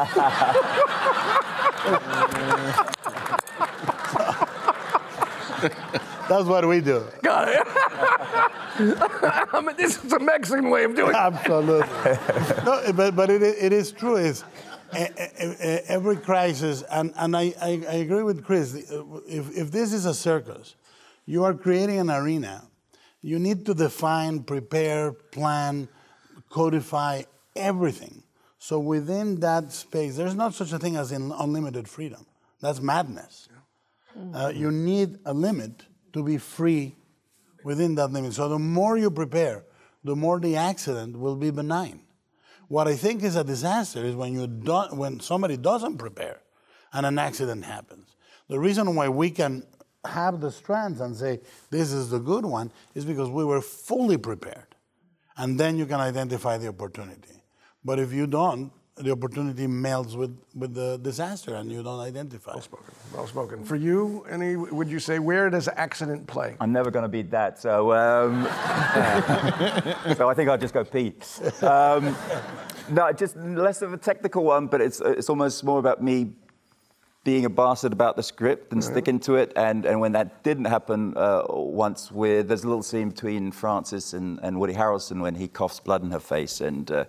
That's 6.28 6.46
what 6.46 6.66
we 6.66 6.80
do. 6.80 7.04
Got 7.22 7.48
it. 7.48 8.52
I 8.78 9.62
mean, 9.64 9.76
this 9.76 10.02
is 10.02 10.12
a 10.12 10.18
Mexican 10.18 10.70
way 10.70 10.84
of 10.84 10.96
doing 10.96 11.10
it. 11.10 11.16
Absolutely. 11.16 11.86
no, 12.64 12.92
but, 12.92 13.14
but 13.14 13.30
it, 13.30 13.42
it 13.42 13.72
is 13.72 13.92
true. 13.92 14.16
It's, 14.16 14.44
every 14.92 16.16
crisis, 16.16 16.82
and, 16.90 17.12
and 17.16 17.36
I, 17.36 17.54
I, 17.60 17.82
I, 17.88 17.94
agree 17.94 18.22
with 18.22 18.44
Chris, 18.44 18.74
if, 18.74 19.56
if 19.56 19.70
this 19.70 19.92
is 19.92 20.06
a 20.06 20.14
circus, 20.14 20.76
you 21.26 21.44
are 21.44 21.54
creating 21.54 21.98
an 21.98 22.10
arena, 22.10 22.64
you 23.22 23.38
need 23.38 23.66
to 23.66 23.74
define, 23.74 24.42
prepare, 24.42 25.12
plan, 25.12 25.88
codify 26.50 27.22
everything. 27.56 28.22
So 28.58 28.78
within 28.78 29.40
that 29.40 29.72
space, 29.72 30.16
there's 30.16 30.34
not 30.34 30.54
such 30.54 30.72
a 30.72 30.78
thing 30.78 30.96
as 30.96 31.12
unlimited 31.12 31.88
freedom. 31.88 32.26
That's 32.60 32.80
madness. 32.80 33.48
Uh, 34.32 34.52
you 34.54 34.70
need 34.70 35.18
a 35.24 35.34
limit 35.34 35.84
to 36.12 36.22
be 36.22 36.38
free 36.38 36.94
within 37.64 37.96
that 37.96 38.12
limit. 38.12 38.34
So 38.34 38.48
the 38.48 38.58
more 38.58 38.96
you 38.96 39.10
prepare, 39.10 39.64
the 40.04 40.14
more 40.14 40.38
the 40.38 40.54
accident 40.54 41.18
will 41.18 41.34
be 41.34 41.50
benign. 41.50 42.00
What 42.68 42.86
I 42.86 42.94
think 42.94 43.22
is 43.22 43.36
a 43.36 43.44
disaster 43.44 44.04
is 44.04 44.14
when, 44.14 44.32
you 44.32 44.46
don't, 44.46 44.96
when 44.96 45.20
somebody 45.20 45.56
doesn't 45.56 45.98
prepare 45.98 46.40
and 46.92 47.04
an 47.04 47.18
accident 47.18 47.64
happens. 47.64 48.14
The 48.48 48.60
reason 48.60 48.94
why 48.94 49.08
we 49.08 49.30
can 49.30 49.66
have 50.04 50.40
the 50.40 50.52
strands 50.52 51.00
and 51.00 51.16
say 51.16 51.40
this 51.70 51.92
is 51.92 52.10
the 52.10 52.18
good 52.18 52.44
one 52.44 52.70
is 52.94 53.04
because 53.04 53.30
we 53.30 53.44
were 53.44 53.60
fully 53.60 54.18
prepared. 54.18 54.66
And 55.36 55.58
then 55.58 55.76
you 55.76 55.86
can 55.86 56.00
identify 56.00 56.58
the 56.58 56.68
opportunity. 56.68 57.42
But 57.84 57.98
if 57.98 58.12
you 58.12 58.26
don't, 58.26 58.70
the 58.96 59.10
opportunity 59.10 59.66
melts 59.66 60.14
with, 60.14 60.38
with 60.54 60.72
the 60.74 60.98
disaster 60.98 61.56
and 61.56 61.70
you 61.70 61.82
don't 61.82 61.98
identify. 61.98 62.52
Well 62.52 62.62
spoken. 62.62 62.94
Well 63.12 63.26
spoken. 63.26 63.64
For 63.64 63.74
you, 63.74 64.24
any, 64.30 64.54
would 64.54 64.88
you 64.88 65.00
say, 65.00 65.18
where 65.18 65.50
does 65.50 65.68
accident 65.68 66.26
play? 66.28 66.56
I'm 66.60 66.72
never 66.72 66.92
going 66.92 67.02
to 67.02 67.08
beat 67.08 67.30
that. 67.32 67.58
So, 67.58 67.92
um, 67.92 68.44
so 70.16 70.28
I 70.28 70.34
think 70.34 70.48
I'll 70.48 70.58
just 70.58 70.74
go 70.74 70.84
Pete. 70.84 71.26
Um, 71.60 72.16
no, 72.88 73.10
just 73.12 73.36
less 73.36 73.82
of 73.82 73.92
a 73.92 73.96
technical 73.96 74.44
one, 74.44 74.68
but 74.68 74.80
it's, 74.80 75.00
it's 75.00 75.28
almost 75.28 75.64
more 75.64 75.80
about 75.80 76.00
me 76.00 76.34
being 77.24 77.46
a 77.46 77.50
bastard 77.50 77.92
about 77.92 78.16
the 78.16 78.22
script 78.22 78.72
and 78.72 78.84
sticking 78.84 79.18
to 79.18 79.34
it. 79.36 79.50
And, 79.56 79.86
and 79.86 79.98
when 79.98 80.12
that 80.12 80.44
didn't 80.44 80.66
happen 80.66 81.14
uh, 81.16 81.42
once, 81.48 82.12
with 82.12 82.46
there's 82.48 82.64
a 82.64 82.68
little 82.68 82.82
scene 82.82 83.08
between 83.08 83.50
Frances 83.50 84.14
and, 84.14 84.38
and 84.42 84.60
Woody 84.60 84.74
Harrelson 84.74 85.20
when 85.20 85.34
he 85.34 85.48
coughs 85.48 85.80
blood 85.80 86.02
in 86.02 86.10
her 86.10 86.20
face. 86.20 86.60
And, 86.60 86.88
uh, 86.92 87.06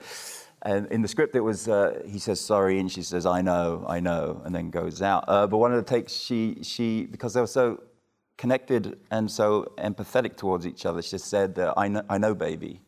and 0.65 0.87
in 0.91 1.03
the 1.03 1.07
script, 1.07 1.35
it 1.35 1.41
was 1.41 1.67
uh, 1.67 2.01
he 2.05 2.17
says 2.19 2.41
sorry, 2.41 2.79
and 2.79 2.91
she 2.91 3.03
says 3.03 3.25
I 3.25 3.41
know, 3.41 3.85
I 3.87 3.99
know, 3.99 4.41
and 4.43 4.53
then 4.53 4.71
goes 4.71 5.01
out. 5.01 5.23
Uh, 5.27 5.45
but 5.45 5.57
one 5.57 5.71
of 5.71 5.77
the 5.77 5.89
takes, 5.89 6.11
she 6.11 6.57
she 6.63 7.05
because 7.05 7.33
they 7.35 7.41
were 7.41 7.47
so 7.47 7.83
connected 8.37 8.97
and 9.11 9.29
so 9.29 9.71
empathetic 9.77 10.35
towards 10.35 10.65
each 10.65 10.85
other, 10.85 11.01
she 11.01 11.11
just 11.11 11.27
said 11.27 11.57
I 11.77 11.87
know, 11.87 12.03
I 12.09 12.17
know, 12.17 12.33
baby, 12.33 12.81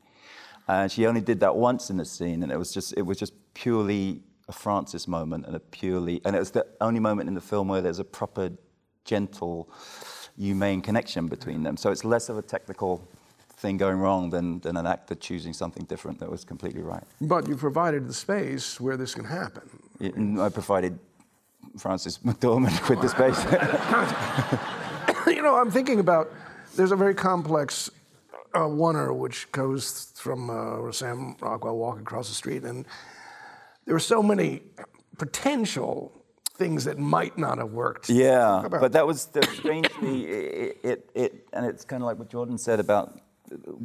and 0.67 0.91
she 0.91 1.05
only 1.05 1.21
did 1.21 1.39
that 1.41 1.55
once 1.55 1.89
in 1.91 1.97
the 1.97 2.05
scene, 2.05 2.41
and 2.41 2.51
it 2.51 2.57
was 2.57 2.73
just 2.73 2.93
it 2.97 3.03
was 3.03 3.17
just 3.17 3.33
purely 3.53 4.21
a 4.49 4.51
Frances 4.51 5.07
moment 5.07 5.45
and 5.45 5.55
a 5.55 5.59
purely 5.59 6.21
and 6.25 6.35
it 6.35 6.39
was 6.39 6.51
the 6.51 6.65
only 6.81 6.99
moment 6.99 7.27
in 7.29 7.35
the 7.35 7.41
film 7.41 7.67
where 7.67 7.81
there's 7.81 7.99
a 7.99 8.03
proper 8.03 8.49
gentle 9.05 9.69
humane 10.37 10.81
connection 10.81 11.27
between 11.27 11.63
them. 11.63 11.77
So 11.77 11.91
it's 11.91 12.03
less 12.03 12.29
of 12.29 12.37
a 12.37 12.41
technical 12.41 13.07
thing 13.57 13.77
going 13.77 13.97
wrong 13.97 14.29
than, 14.29 14.59
than 14.59 14.77
an 14.77 14.85
actor 14.85 15.15
choosing 15.15 15.51
something 15.51 15.83
different 15.85 16.19
that 16.19 16.29
was 16.29 16.45
completely 16.45 16.83
right. 16.83 17.03
But 17.19 17.47
you 17.47 17.57
provided 17.57 18.07
the 18.07 18.13
space 18.13 18.79
where 18.79 18.97
this 18.97 19.15
can 19.15 19.25
happen. 19.25 19.67
It, 19.99 20.13
I 20.39 20.49
provided 20.49 20.99
Frances 21.77 22.19
McDormand 22.19 22.87
with 22.89 23.01
the 23.01 23.09
space. 23.09 23.43
you 25.35 25.41
know, 25.41 25.55
I'm 25.55 25.71
thinking 25.71 25.99
about 25.99 26.31
there's 26.75 26.91
a 26.91 26.95
very 26.95 27.15
complex 27.15 27.89
uh, 28.53 28.59
oneer 28.59 29.15
which 29.15 29.51
goes 29.51 30.13
from 30.15 30.49
uh, 30.49 30.91
Sam 30.91 31.35
Rockwell 31.41 31.77
walking 31.77 32.03
across 32.03 32.29
the 32.29 32.35
street, 32.35 32.63
and 32.63 32.85
there 33.85 33.95
are 33.95 33.99
so 33.99 34.21
many 34.21 34.61
potential 35.17 36.13
things 36.53 36.85
that 36.85 36.97
might 36.97 37.37
not 37.37 37.57
have 37.57 37.71
worked. 37.71 38.09
Yeah, 38.09 38.67
but 38.69 38.91
that 38.91 39.05
was 39.05 39.25
the, 39.25 39.43
strangely 39.43 40.25
it, 40.25 40.77
it, 40.83 41.09
it, 41.15 41.47
and 41.53 41.65
it's 41.65 41.85
kind 41.85 42.03
of 42.03 42.07
like 42.07 42.19
what 42.19 42.29
Jordan 42.29 42.57
said 42.57 42.79
about 42.79 43.19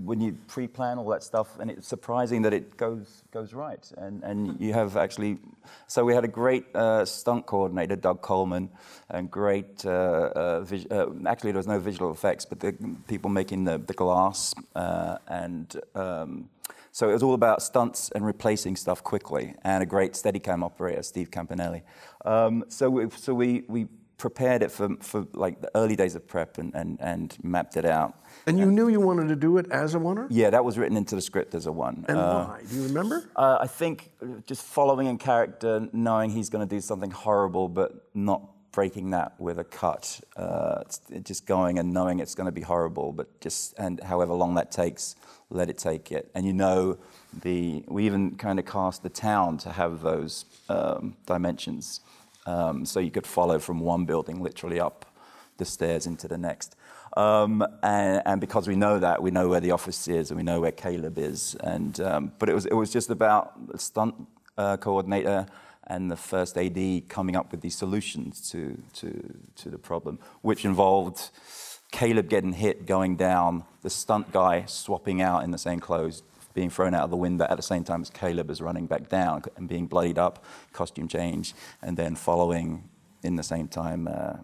when 0.05 0.21
you 0.21 0.37
pre-plan 0.49 0.99
all 0.99 1.09
that 1.11 1.23
stuff, 1.23 1.59
and 1.59 1.71
it's 1.71 1.89
surprising 1.89 2.43
that 2.43 2.53
it 2.53 2.77
goes 2.77 3.23
goes 3.31 3.55
right. 3.55 3.93
And 3.97 4.23
and 4.23 4.61
you 4.61 4.73
have 4.73 4.97
actually, 4.97 5.39
so 5.87 6.05
we 6.05 6.15
had 6.15 6.25
a 6.25 6.29
great 6.29 6.65
uh, 6.75 7.05
stunt 7.05 7.47
coordinator, 7.47 7.97
Doug 7.97 8.23
Coleman, 8.23 8.71
and 9.09 9.31
great. 9.31 9.85
Uh, 9.85 10.31
uh, 10.35 10.61
vis- 10.61 10.87
uh, 10.91 11.07
actually, 11.27 11.53
there 11.53 11.59
was 11.59 11.67
no 11.67 11.79
visual 11.79 12.13
effects, 12.13 12.45
but 12.45 12.61
the 12.61 12.73
people 13.07 13.31
making 13.31 13.65
the 13.65 13.79
the 13.79 13.95
glass 13.95 14.55
uh, 14.75 15.19
and. 15.29 15.81
Um, 15.95 16.49
so 16.95 17.09
it 17.09 17.15
was 17.15 17.23
all 17.23 17.33
about 17.33 17.63
stunts 17.63 18.11
and 18.11 18.27
replacing 18.27 18.77
stuff 18.77 19.03
quickly, 19.03 19.55
and 19.65 19.83
a 19.83 19.87
great 19.87 20.13
Steadicam 20.13 20.63
operator, 20.63 21.03
Steve 21.03 21.31
Campanelli. 21.31 21.83
Um, 22.27 22.65
so 22.69 22.91
we, 22.91 23.09
so 23.17 23.33
we, 23.33 23.65
we 23.67 23.87
prepared 24.19 24.63
it 24.63 24.71
for, 24.71 24.91
for 25.01 25.27
like 25.33 25.63
the 25.63 25.71
early 25.75 25.97
days 25.97 26.15
of 26.15 26.29
prep 26.29 26.59
and, 26.59 26.75
and, 26.75 26.99
and 27.01 27.37
mapped 27.43 27.79
it 27.79 27.87
out. 27.87 28.22
And 28.47 28.59
you 28.59 28.67
knew 28.67 28.89
you 28.89 29.01
wanted 29.01 29.29
to 29.29 29.37
do 29.37 29.59
it 29.59 29.71
as 29.71 29.95
a 29.95 29.99
oneer? 29.99 30.27
Yeah, 30.31 30.51
that 30.51 30.65
was 30.65 30.77
written 30.79 30.97
into 30.97 31.15
the 31.15 31.21
script 31.23 31.55
as 31.55 31.67
a 31.67 31.73
one. 31.73 32.05
And 32.09 32.19
Uh, 32.19 32.47
why? 32.47 32.61
Do 32.69 32.77
you 32.77 32.83
remember? 32.85 33.23
uh, 33.37 33.59
I 33.61 33.67
think 33.67 34.11
just 34.47 34.63
following 34.63 35.07
in 35.07 35.19
character, 35.19 35.89
knowing 35.93 36.31
he's 36.31 36.51
going 36.51 36.67
to 36.69 36.75
do 36.77 36.81
something 36.81 37.11
horrible, 37.13 37.69
but 37.69 38.09
not 38.15 38.43
breaking 38.73 39.11
that 39.11 39.39
with 39.39 39.59
a 39.59 39.65
cut. 39.65 40.21
Uh, 40.37 40.83
just 41.23 41.47
going 41.47 41.79
and 41.79 41.93
knowing 41.93 42.21
it's 42.21 42.35
going 42.35 42.47
to 42.47 42.53
be 42.53 42.63
horrible, 42.63 43.13
but 43.13 43.41
just 43.41 43.75
and 43.79 44.01
however 44.03 44.33
long 44.33 44.55
that 44.57 44.73
takes, 44.73 45.15
let 45.51 45.69
it 45.69 45.79
take 45.79 46.11
it. 46.11 46.31
And 46.35 46.45
you 46.47 46.53
know, 46.55 46.97
the 47.43 47.85
we 47.87 48.07
even 48.07 48.35
kind 48.37 48.59
of 48.59 48.65
cast 48.67 49.03
the 49.03 49.11
town 49.11 49.59
to 49.59 49.71
have 49.71 50.01
those 50.01 50.47
um, 50.69 51.17
dimensions, 51.27 52.01
um, 52.47 52.87
so 52.87 52.99
you 52.99 53.11
could 53.11 53.27
follow 53.27 53.59
from 53.59 53.79
one 53.81 54.05
building 54.05 54.43
literally 54.43 54.81
up 54.81 55.05
the 55.59 55.65
stairs 55.67 56.07
into 56.07 56.27
the 56.27 56.39
next. 56.39 56.75
Um, 57.17 57.63
and, 57.83 58.23
and 58.25 58.41
because 58.41 58.67
we 58.69 58.77
know 58.77 58.99
that, 58.99 59.23
we 59.23 59.31
know 59.31 59.49
where 59.49 59.61
the 59.61 59.71
office 59.73 60.09
is 60.09 60.31
and 60.31 60.39
we 60.39 60.43
know 60.43 60.61
where 60.61 60.73
Caleb 60.73 61.19
is. 61.19 61.55
And 61.61 62.01
um, 62.01 62.33
but 62.39 62.49
it 62.49 62.55
was 62.55 62.67
it 62.67 62.75
was 62.75 62.91
just 62.91 63.11
about 63.11 63.69
the 63.71 63.79
stunt 63.79 64.15
uh, 64.57 64.77
coordinator 64.79 65.47
and 65.89 66.11
the 66.11 66.17
first 66.17 66.57
AD 66.57 67.09
coming 67.09 67.37
up 67.37 67.51
with 67.51 67.61
these 67.61 67.77
solutions 67.77 68.51
to 68.51 68.81
to 68.95 69.35
to 69.57 69.71
the 69.71 69.79
problem, 69.79 70.19
which 70.41 70.65
involved 70.65 71.31
Caleb 71.91 72.29
getting 72.31 72.55
hit, 72.55 72.87
going 72.87 73.17
down, 73.17 73.65
the 73.83 73.91
stunt 73.91 74.33
guy 74.33 74.65
swapping 74.67 75.21
out 75.21 75.45
in 75.45 75.51
the 75.51 75.59
same 75.59 75.81
clothes. 75.81 76.23
Being 76.55 76.69
thrown 76.69 76.93
out 76.93 77.05
of 77.05 77.11
the 77.11 77.17
window 77.17 77.47
at 77.49 77.57
the 77.57 77.63
same 77.63 77.83
time 77.83 78.03
as 78.03 78.11
Caleb 78.11 78.51
is 78.51 78.61
running 78.61 78.85
back 78.85 79.09
down 79.09 79.43
and 79.57 79.67
being 79.67 79.87
bloodied 79.87 80.19
up, 80.19 80.45
costume 80.75 81.09
change, 81.09 81.55
and 81.81 81.97
then 81.97 82.15
following 82.15 82.85
in 83.23 83.37
the 83.37 83.43
same 83.43 83.69
time. 83.69 84.07
Uh, 84.07 84.35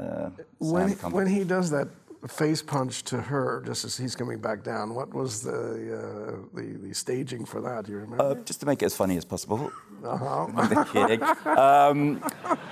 uh, 0.00 0.30
When, 0.58 0.94
comes- 0.94 1.12
when 1.12 1.26
he 1.26 1.42
does 1.42 1.70
that 1.70 1.88
face 2.28 2.62
punch 2.62 3.02
to 3.04 3.20
her 3.20 3.62
just 3.66 3.84
as 3.84 3.96
he's 3.96 4.16
coming 4.16 4.38
back 4.38 4.62
down, 4.62 4.94
what 4.94 5.12
was 5.14 5.42
the, 5.42 5.52
uh, 5.52 6.56
the, 6.56 6.78
the 6.82 6.94
staging 6.94 7.44
for 7.44 7.60
that? 7.60 7.84
Do 7.84 7.92
you 7.92 7.98
remember? 7.98 8.24
Uh, 8.24 8.34
just 8.44 8.60
to 8.60 8.66
make 8.66 8.82
it 8.82 8.86
as 8.86 8.96
funny 8.96 9.16
as 9.16 9.24
possible. 9.24 9.70
Uh-huh. 10.04 10.46
I'm 10.56 10.84
kidding. 10.86 11.22
Um, 11.46 12.22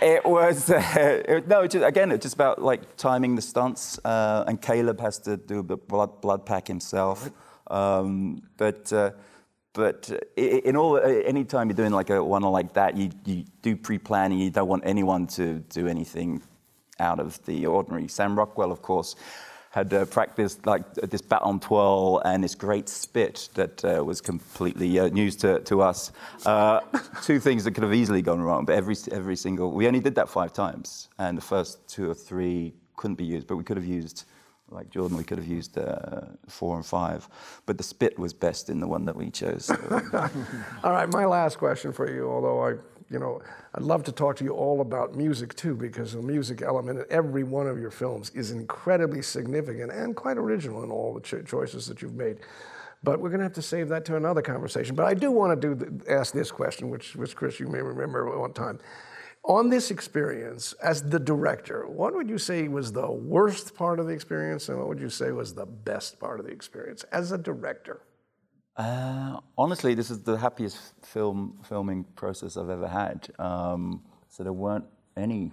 it 0.01 0.25
was 0.25 0.71
uh, 0.71 0.83
it, 1.29 1.49
no, 1.49 1.63
it 1.63 1.71
just, 1.71 1.85
again, 1.85 2.13
it's 2.13 2.23
just 2.23 2.35
about 2.35 2.63
like 2.63 2.97
timing 2.97 3.35
the 3.35 3.43
stunts, 3.43 3.99
uh, 4.05 4.45
and 4.47 4.61
Caleb 4.61 5.01
has 5.01 5.19
to 5.21 5.37
do 5.37 5.63
the 5.63 5.77
blood 5.77 6.21
blood 6.21 6.47
pack 6.47 6.69
himself. 6.69 7.31
Um, 7.69 8.43
but 8.57 8.93
uh, 8.93 9.11
but 9.73 10.11
in 10.37 10.77
all, 10.77 10.99
any 10.99 11.45
time 11.45 11.69
you're 11.69 11.77
doing 11.77 11.93
like 11.93 12.11
a 12.11 12.23
one 12.23 12.43
like 12.43 12.75
that, 12.75 12.97
you 12.97 13.11
you 13.25 13.45
do 13.63 13.77
pre-planning. 13.77 14.39
You 14.39 14.51
don't 14.51 14.69
want 14.69 14.85
anyone 14.87 15.27
to 15.29 15.61
do 15.71 15.89
anything 15.89 16.43
out 17.01 17.21
of 17.21 17.45
the 17.47 17.67
ordinary. 17.67 18.09
Sam 18.09 18.37
Rockwell, 18.39 18.71
of 18.73 18.83
course, 18.83 19.17
had 19.71 19.93
uh, 19.93 20.05
practiced 20.05 20.65
like 20.67 20.95
this 20.95 21.21
baton 21.21 21.59
twirl 21.59 22.21
and 22.25 22.45
this 22.45 22.55
great 22.55 22.89
spit 22.89 23.49
that 23.55 23.85
uh, 23.85 24.05
was 24.05 24.21
completely 24.21 24.99
uh, 25.01 25.09
news 25.09 25.35
to, 25.37 25.59
to 25.61 25.83
us. 25.83 26.13
Uh, 26.47 26.79
two 27.25 27.41
things 27.41 27.65
that 27.65 27.73
could 27.73 27.83
have 27.83 27.95
easily 27.95 28.23
gone 28.23 28.41
wrong, 28.41 28.65
but 28.65 28.77
every, 28.77 28.95
every 29.11 29.35
single, 29.35 29.73
we 29.73 29.89
only 29.89 29.99
did 29.99 30.15
that 30.15 30.29
five 30.29 30.53
times. 30.53 31.09
And 31.19 31.37
the 31.37 31.43
first 31.43 31.89
two 31.89 32.09
or 32.09 32.15
three 32.15 32.73
couldn't 32.97 33.17
be 33.17 33.25
used, 33.25 33.49
but 33.49 33.57
we 33.57 33.65
could 33.65 33.77
have 33.77 33.87
used, 33.87 34.27
like 34.71 34.91
Jordan, 34.91 35.17
we 35.17 35.25
could 35.25 35.39
have 35.39 35.49
used 35.49 35.77
uh, 35.77 36.21
four 36.49 36.77
and 36.77 36.87
five. 36.87 37.29
But 37.67 37.77
the 37.77 37.83
spit 37.83 38.17
was 38.17 38.33
best 38.33 38.71
in 38.71 38.79
the 38.79 38.87
one 38.87 39.05
that 39.07 39.17
we 39.17 39.29
chose. 39.31 39.65
so- 39.65 39.77
All 40.85 40.93
right, 40.93 41.13
my 41.13 41.25
last 41.27 41.59
question 41.59 41.93
for 41.93 42.09
you, 42.09 42.31
although 42.31 42.65
I, 42.65 42.75
you 43.11 43.19
know, 43.19 43.41
I'd 43.75 43.83
love 43.83 44.03
to 44.05 44.13
talk 44.13 44.37
to 44.37 44.45
you 44.45 44.51
all 44.51 44.81
about 44.81 45.15
music 45.15 45.55
too, 45.55 45.75
because 45.75 46.13
the 46.13 46.23
music 46.23 46.63
element 46.63 46.99
in 46.99 47.05
every 47.11 47.45
one 47.45 47.67
of 47.67 47.79
your 47.79 47.91
films 47.91 48.31
is 48.31 48.51
incredibly 48.51 49.23
significant 49.23 49.93
and 49.93 50.17
quite 50.17 50.39
original 50.39 50.83
in 50.85 50.91
all 50.91 51.15
the 51.15 51.21
cho- 51.21 51.43
choices 51.43 51.87
that 51.87 52.03
you've 52.03 52.15
made. 52.15 52.39
But 53.03 53.21
we're 53.21 53.29
going 53.29 53.41
to 53.41 53.45
have 53.45 53.53
to 53.55 53.63
save 53.63 53.89
that 53.91 54.07
to 54.07 54.17
another 54.17 54.41
conversation. 54.41 54.95
But 54.95 55.05
I 55.05 55.15
do 55.15 55.31
want 55.31 55.61
to 55.61 55.75
do 55.75 56.01
ask 56.09 56.33
this 56.33 56.51
question, 56.51 56.89
which, 56.89 57.15
which 57.15 57.37
Chris, 57.37 57.61
you 57.61 57.69
may 57.69 57.83
remember 57.83 58.39
one 58.39 58.55
time. 58.55 58.81
On 59.47 59.69
this 59.69 59.91
experience, 59.91 60.73
as 60.83 61.03
the 61.03 61.19
director, 61.19 61.87
what 61.87 62.15
would 62.15 62.31
you 62.31 62.39
say 62.39 62.67
was 62.67 62.93
the 62.93 63.11
worst 63.11 63.75
part 63.75 64.01
of 64.01 64.07
the 64.07 64.13
experience, 64.15 64.71
and 64.71 64.79
what 64.79 64.89
would 64.89 65.01
you 65.01 65.11
say 65.11 65.33
was 65.33 65.53
the 65.53 65.67
best 65.67 66.19
part 66.19 66.41
of 66.41 66.47
the 66.47 66.53
experience 66.53 67.05
as 67.13 67.31
a 67.31 67.37
director? 67.37 68.01
Uh, 68.77 69.39
honestly, 69.57 69.95
this 69.95 70.11
is 70.11 70.21
the 70.23 70.37
happiest 70.37 70.79
film 71.03 71.59
filming 71.63 72.05
process 72.17 72.57
I've 72.57 72.71
ever 72.71 72.89
had. 72.89 73.29
Um, 73.39 74.03
so 74.29 74.43
there 74.43 74.53
weren't 74.53 74.87
any 75.17 75.53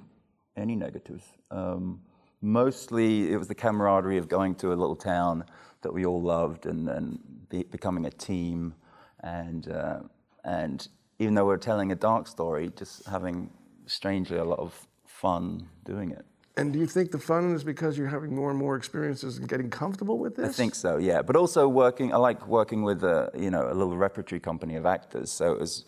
any 0.58 0.76
negatives. 0.76 1.24
Um, 1.52 2.02
mostly, 2.42 3.32
it 3.32 3.38
was 3.38 3.48
the 3.48 3.56
camaraderie 3.56 4.18
of 4.18 4.28
going 4.28 4.56
to 4.56 4.70
a 4.70 4.76
little 4.76 4.96
town 4.96 5.46
that 5.82 5.94
we 5.94 6.06
all 6.06 6.22
loved 6.22 6.66
and, 6.66 6.90
and 6.90 7.20
be, 7.50 7.64
becoming 7.64 8.06
a 8.06 8.12
team, 8.12 8.74
and 9.22 9.70
uh, 9.70 10.00
and 10.44 10.88
even 11.20 11.36
though 11.36 11.46
we're 11.46 11.58
telling 11.58 11.92
a 11.92 11.96
dark 11.96 12.28
story, 12.28 12.72
just 12.76 13.06
having 13.06 13.52
strangely 13.86 14.38
a 14.38 14.44
lot 14.44 14.60
of 14.60 14.88
fun 15.06 15.70
doing 15.86 16.12
it. 16.12 16.26
And 16.58 16.74
do 16.74 16.80
you 16.80 16.86
think 16.86 17.12
the 17.12 17.20
fun 17.20 17.54
is 17.56 17.64
because 17.64 17.98
you're 17.98 18.10
having 18.10 18.36
more 18.36 18.50
and 18.50 18.60
more 18.60 18.76
experiences 18.76 19.38
and 19.38 19.48
getting 19.48 19.70
comfortable 19.70 20.18
with 20.18 20.36
this? 20.36 20.50
I 20.50 20.52
think 20.52 20.76
so, 20.76 20.98
yeah. 20.98 21.22
But 21.22 21.36
also 21.36 21.68
working, 21.68 22.14
I 22.14 22.18
like 22.18 22.46
working 22.48 22.84
with 22.84 23.04
a, 23.04 23.32
you 23.34 23.50
know, 23.50 23.72
a 23.72 23.74
little 23.74 23.98
repertory 23.98 24.40
company 24.40 24.76
of 24.76 24.86
actors. 24.86 25.32
So 25.32 25.54
it 25.54 25.60
was 25.60 25.86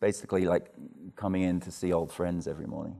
basically 0.00 0.46
like 0.46 0.72
coming 1.16 1.42
in 1.42 1.60
to 1.60 1.70
see 1.70 1.92
old 1.92 2.10
friends 2.12 2.48
every 2.48 2.66
morning. 2.66 2.96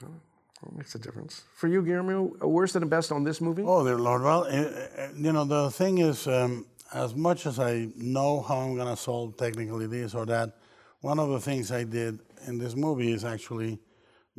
It 0.00 0.76
makes 0.76 0.94
a 0.94 0.98
difference. 0.98 1.42
For 1.54 1.66
you, 1.66 1.82
Guillermo, 1.82 2.36
a 2.40 2.48
worst 2.48 2.76
and 2.76 2.84
a 2.84 2.86
best 2.86 3.10
on 3.10 3.24
this 3.24 3.40
movie? 3.40 3.64
Oh, 3.66 3.84
dear 3.84 3.98
Lord. 3.98 4.22
Well, 4.22 4.44
uh, 4.44 4.48
uh, 4.48 5.08
you 5.16 5.32
know, 5.32 5.44
the 5.44 5.70
thing 5.70 5.98
is, 5.98 6.28
um, 6.28 6.66
as 6.94 7.14
much 7.14 7.46
as 7.46 7.58
I 7.58 7.88
know 7.96 8.42
how 8.42 8.58
I'm 8.58 8.76
going 8.76 8.88
to 8.88 8.96
solve 8.96 9.36
technically 9.36 9.86
this 9.86 10.14
or 10.14 10.24
that, 10.26 10.56
one 11.00 11.18
of 11.18 11.30
the 11.30 11.40
things 11.40 11.72
I 11.72 11.82
did 11.82 12.20
in 12.46 12.58
this 12.58 12.76
movie 12.76 13.12
is 13.12 13.24
actually, 13.24 13.80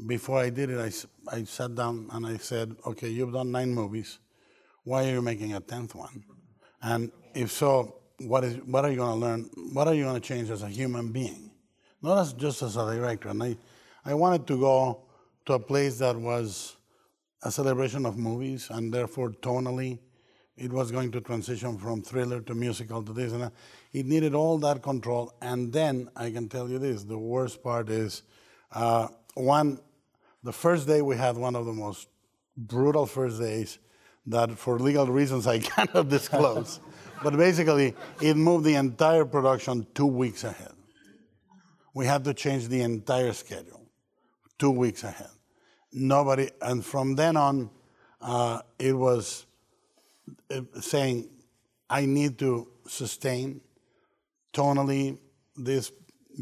before 0.08 0.40
I 0.40 0.50
did 0.50 0.70
it, 0.70 0.80
I, 0.80 1.36
I 1.36 1.44
sat 1.44 1.76
down 1.76 2.08
and 2.12 2.26
I 2.26 2.38
said, 2.38 2.76
okay, 2.86 3.10
you've 3.10 3.34
done 3.34 3.52
nine 3.52 3.74
movies. 3.74 4.20
Why 4.84 5.06
are 5.06 5.12
you 5.12 5.22
making 5.22 5.54
a 5.54 5.60
tenth 5.60 5.96
one? 5.96 6.24
And 6.82 7.12
if 7.34 7.52
so, 7.52 7.96
what, 8.20 8.44
is, 8.44 8.58
what 8.66 8.86
are 8.86 8.92
you 8.92 8.98
going 8.98 9.20
to 9.20 9.26
learn? 9.26 9.50
What 9.74 9.88
are 9.88 9.94
you 9.94 10.04
going 10.04 10.20
to 10.20 10.28
change 10.28 10.50
as 10.50 10.64
a 10.64 10.70
human 10.70 11.12
being? 11.12 11.52
Not 12.02 12.20
as 12.20 12.34
just 12.34 12.62
as 12.62 12.76
a 12.76 12.94
director. 12.94 13.30
And 13.30 13.42
I, 13.42 13.58
I 14.06 14.14
wanted 14.14 14.46
to 14.48 14.60
go 14.60 15.04
to 15.46 15.54
a 15.54 15.60
place 15.60 16.00
that 16.00 16.16
was 16.16 16.76
a 17.42 17.52
celebration 17.52 18.06
of 18.06 18.18
movies, 18.18 18.68
and 18.70 18.94
therefore 18.94 19.32
tonally, 19.32 20.00
it 20.56 20.72
was 20.72 20.92
going 20.92 21.12
to 21.12 21.22
transition 21.22 21.78
from 21.78 22.02
thriller 22.02 22.42
to 22.42 22.54
musical 22.54 23.04
to 23.04 23.14
this 23.14 23.34
and. 23.34 23.52
It 23.94 24.08
needed 24.08 24.34
all 24.34 24.58
that 24.58 24.82
control. 24.82 25.34
And 25.40 25.72
then 25.72 26.10
I 26.16 26.32
can 26.32 26.50
tell 26.50 26.68
you 26.68 26.80
this: 26.80 27.04
the 27.04 27.18
worst 27.18 27.62
part 27.62 27.90
is, 27.90 28.24
uh, 28.72 29.08
one, 29.36 29.80
the 30.44 30.54
first 30.54 30.88
day 30.88 31.02
we 31.02 31.16
had 31.16 31.38
one 31.38 31.56
of 31.56 31.66
the 31.66 31.74
most 31.74 32.08
brutal 32.56 33.06
first 33.06 33.40
days 33.40 33.80
that, 34.28 34.58
for 34.58 34.80
legal 34.80 35.08
reasons, 35.08 35.48
I 35.48 35.60
cannot 35.72 36.10
disclose. 36.10 36.80
but 37.24 37.36
basically, 37.38 37.96
it 38.22 38.36
moved 38.36 38.66
the 38.66 38.76
entire 38.76 39.26
production 39.26 39.88
two 39.94 40.06
weeks 40.06 40.44
ahead. 40.44 40.74
We 41.94 42.06
had 42.06 42.24
to 42.26 42.34
change 42.34 42.68
the 42.68 42.82
entire 42.82 43.34
schedule 43.34 43.84
two 44.58 44.72
weeks 44.72 45.04
ahead. 45.04 45.30
Nobody, 45.92 46.50
and 46.62 46.84
from 46.84 47.16
then 47.16 47.38
on, 47.38 47.70
uh, 48.22 48.62
it 48.80 48.94
was 48.94 49.46
uh, 50.50 50.62
saying, 50.80 51.30
I 51.90 52.06
need 52.06 52.40
to 52.40 52.68
sustain 52.88 53.62
tonally 54.54 55.20
this 55.56 55.92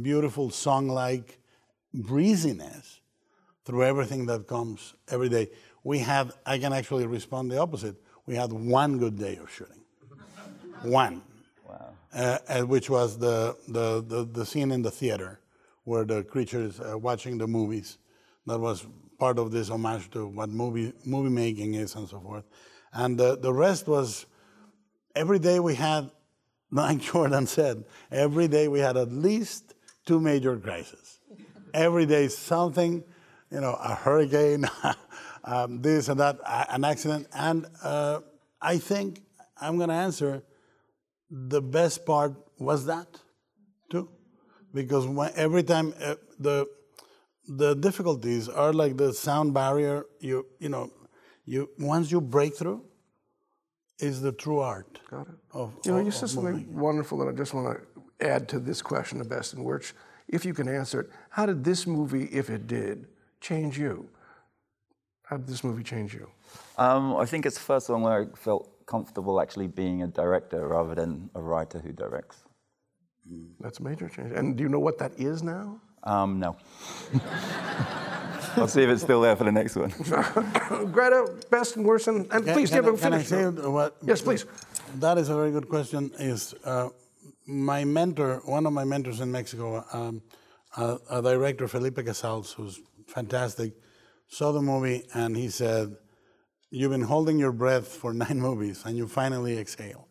beautiful 0.02 0.50
song 0.50 0.88
like 0.88 1.41
breeziness 1.94 3.02
through 3.66 3.84
everything 3.84 4.26
that 4.28 4.48
comes 4.48 4.94
every 5.10 5.30
day. 5.30 5.50
We 5.84 6.00
had, 6.00 6.32
I 6.46 6.58
can 6.58 6.74
actually 6.74 7.06
respond 7.08 7.52
the 7.52 7.60
opposite. 7.60 7.96
We 8.26 8.36
had 8.36 8.52
one 8.52 8.98
good 8.98 9.18
day 9.18 9.38
of 9.38 9.52
shooting. 9.52 9.82
one. 10.82 11.22
Wow. 11.68 11.94
Uh, 12.14 12.38
uh, 12.48 12.62
which 12.62 12.90
was 12.90 13.18
the, 13.18 13.58
the, 13.68 14.04
the, 14.08 14.26
the 14.26 14.46
scene 14.46 14.72
in 14.72 14.82
the 14.82 14.92
theater 14.92 15.40
where 15.84 16.06
the 16.06 16.24
creatures 16.24 16.80
uh, 16.80 16.98
watching 16.98 17.38
the 17.38 17.48
movies. 17.48 17.98
That 18.48 18.60
was 18.60 18.86
part 19.20 19.38
of 19.38 19.52
this 19.52 19.70
homage 19.70 20.10
to 20.12 20.28
what 20.28 20.50
movie, 20.50 20.94
movie 21.06 21.30
making 21.30 21.76
is 21.76 21.96
and 21.96 22.08
so 22.08 22.20
forth. 22.20 22.44
And 22.94 23.20
uh, 23.22 23.36
the 23.36 23.54
rest 23.54 23.88
was 23.88 24.26
every 25.16 25.40
day 25.40 25.60
we 25.60 25.76
had, 25.76 26.10
like 26.72 27.00
Jordan 27.00 27.48
said, 27.48 27.84
every 28.12 28.48
day 28.48 28.68
we 28.68 28.80
had 28.80 28.98
at 28.98 29.12
least 29.12 29.76
two 30.06 30.20
major 30.20 30.58
crises. 30.58 31.20
Every 31.74 32.06
day 32.06 32.28
something, 32.28 33.04
you 33.52 33.62
know, 33.62 33.74
a 33.74 33.96
hurricane, 33.96 34.66
um, 35.44 35.82
this 35.82 36.10
and 36.10 36.20
that, 36.20 36.40
an 36.70 36.84
accident. 36.84 37.28
And 37.34 37.66
uh, 37.84 38.20
I 38.62 38.78
think 38.78 39.22
I'm 39.60 39.78
going 39.78 39.90
to 39.90 39.96
answer 39.96 40.44
the 41.30 41.62
best 41.62 42.06
part 42.06 42.34
was 42.60 42.86
that 42.86 43.08
too. 43.90 44.10
Because 44.74 45.06
when, 45.08 45.32
every 45.36 45.64
time 45.64 45.94
uh, 46.02 46.16
the, 46.40 46.68
the 47.48 47.76
difficulties 47.76 48.48
are 48.48 48.72
like 48.74 48.98
the 48.98 49.14
sound 49.14 49.54
barrier. 49.54 50.06
You 50.20 50.46
you 50.60 50.70
know, 50.70 50.92
you 51.46 51.70
once 51.80 52.12
you 52.12 52.22
break 52.22 52.56
through, 52.56 52.86
is 54.00 54.22
the 54.22 54.32
true 54.32 54.60
art. 54.60 55.00
Got 55.10 55.28
it. 55.28 55.34
Of, 55.52 55.76
You 55.86 55.92
know, 55.92 55.98
of- 56.00 56.06
you 56.06 56.12
said 56.12 56.30
something 56.30 56.54
moving. 56.54 56.80
wonderful 56.80 57.18
that 57.20 57.28
I 57.28 57.32
just 57.34 57.54
want 57.54 57.78
to 57.78 58.26
add 58.26 58.48
to 58.50 58.60
this 58.60 58.82
question 58.82 59.20
of 59.22 59.28
best 59.30 59.54
and 59.54 59.64
worst. 59.66 59.94
If 60.32 60.46
you 60.46 60.54
can 60.54 60.68
answer 60.70 61.02
it, 61.02 61.10
how 61.30 61.46
did 61.46 61.64
this 61.64 61.86
movie, 61.86 62.26
if 62.32 62.50
it 62.50 62.66
did, 62.68 63.08
change 63.42 63.78
you? 63.78 64.08
How 65.24 65.38
did 65.38 65.48
this 65.48 65.64
movie 65.64 65.84
change 65.84 66.14
you? 66.14 66.30
Um, 66.78 67.16
I 67.18 67.26
think 67.26 67.46
it's 67.46 67.56
the 67.58 67.62
first 67.64 67.90
one 67.90 68.02
where 68.02 68.22
I 68.22 68.26
felt 68.38 68.70
comfortable 68.86 69.40
actually 69.42 69.68
being 69.68 70.04
a 70.04 70.08
director 70.08 70.68
rather 70.68 70.96
than 70.96 71.30
a 71.36 71.42
writer 71.42 71.80
who 71.80 71.92
directs. 71.92 72.38
That's 73.60 73.80
a 73.80 73.84
major 73.84 74.10
change. 74.10 74.32
And 74.36 74.58
do 74.58 74.64
you 74.64 74.70
know 74.70 74.80
what 74.80 74.98
that 75.00 75.12
is 75.20 75.44
now? 75.44 75.80
Um, 76.04 76.40
no. 76.40 76.56
I'll 78.58 78.68
see 78.68 78.82
if 78.84 78.90
it's 78.90 79.04
still 79.04 79.22
there 79.22 79.36
for 79.36 79.44
the 79.44 79.52
next 79.52 79.76
one. 79.76 79.92
Greta, 80.92 81.32
best 81.50 81.76
and 81.78 81.86
worst, 81.86 82.08
and, 82.08 82.28
and 82.32 82.44
Can- 82.46 82.54
please 82.54 82.70
can, 82.70 82.84
give 82.84 82.94
I- 82.94 82.98
a 82.98 83.00
can 83.00 83.14
I 83.14 83.22
finish. 83.22 83.28
say 83.28 83.46
what? 83.70 83.98
Yes, 84.04 84.22
please. 84.22 84.46
That 84.96 85.18
is 85.18 85.30
a 85.30 85.36
very 85.36 85.52
good 85.52 85.70
question. 85.70 86.12
Is 86.20 86.54
uh, 86.66 86.90
my 87.48 87.84
mentor, 87.84 88.42
one 88.46 88.66
of 88.66 88.74
my 88.74 88.84
mentors 88.84 89.20
in 89.20 89.32
Mexico, 89.32 89.86
um, 89.94 90.22
a, 90.78 90.98
a 91.10 91.22
director, 91.22 91.68
Felipe 91.68 91.96
Cazals, 91.98 92.54
who's 92.54 92.80
fantastic, 93.08 93.74
saw 94.28 94.52
the 94.52 94.62
movie 94.62 95.04
and 95.14 95.36
he 95.36 95.50
said, 95.50 95.96
"You've 96.70 96.92
been 96.92 97.02
holding 97.02 97.40
your 97.40 97.52
breath 97.52 97.88
for 97.88 98.14
nine 98.14 98.40
movies, 98.48 98.84
and 98.86 98.96
you 98.98 99.08
finally 99.08 99.58
exhaled." 99.58 100.06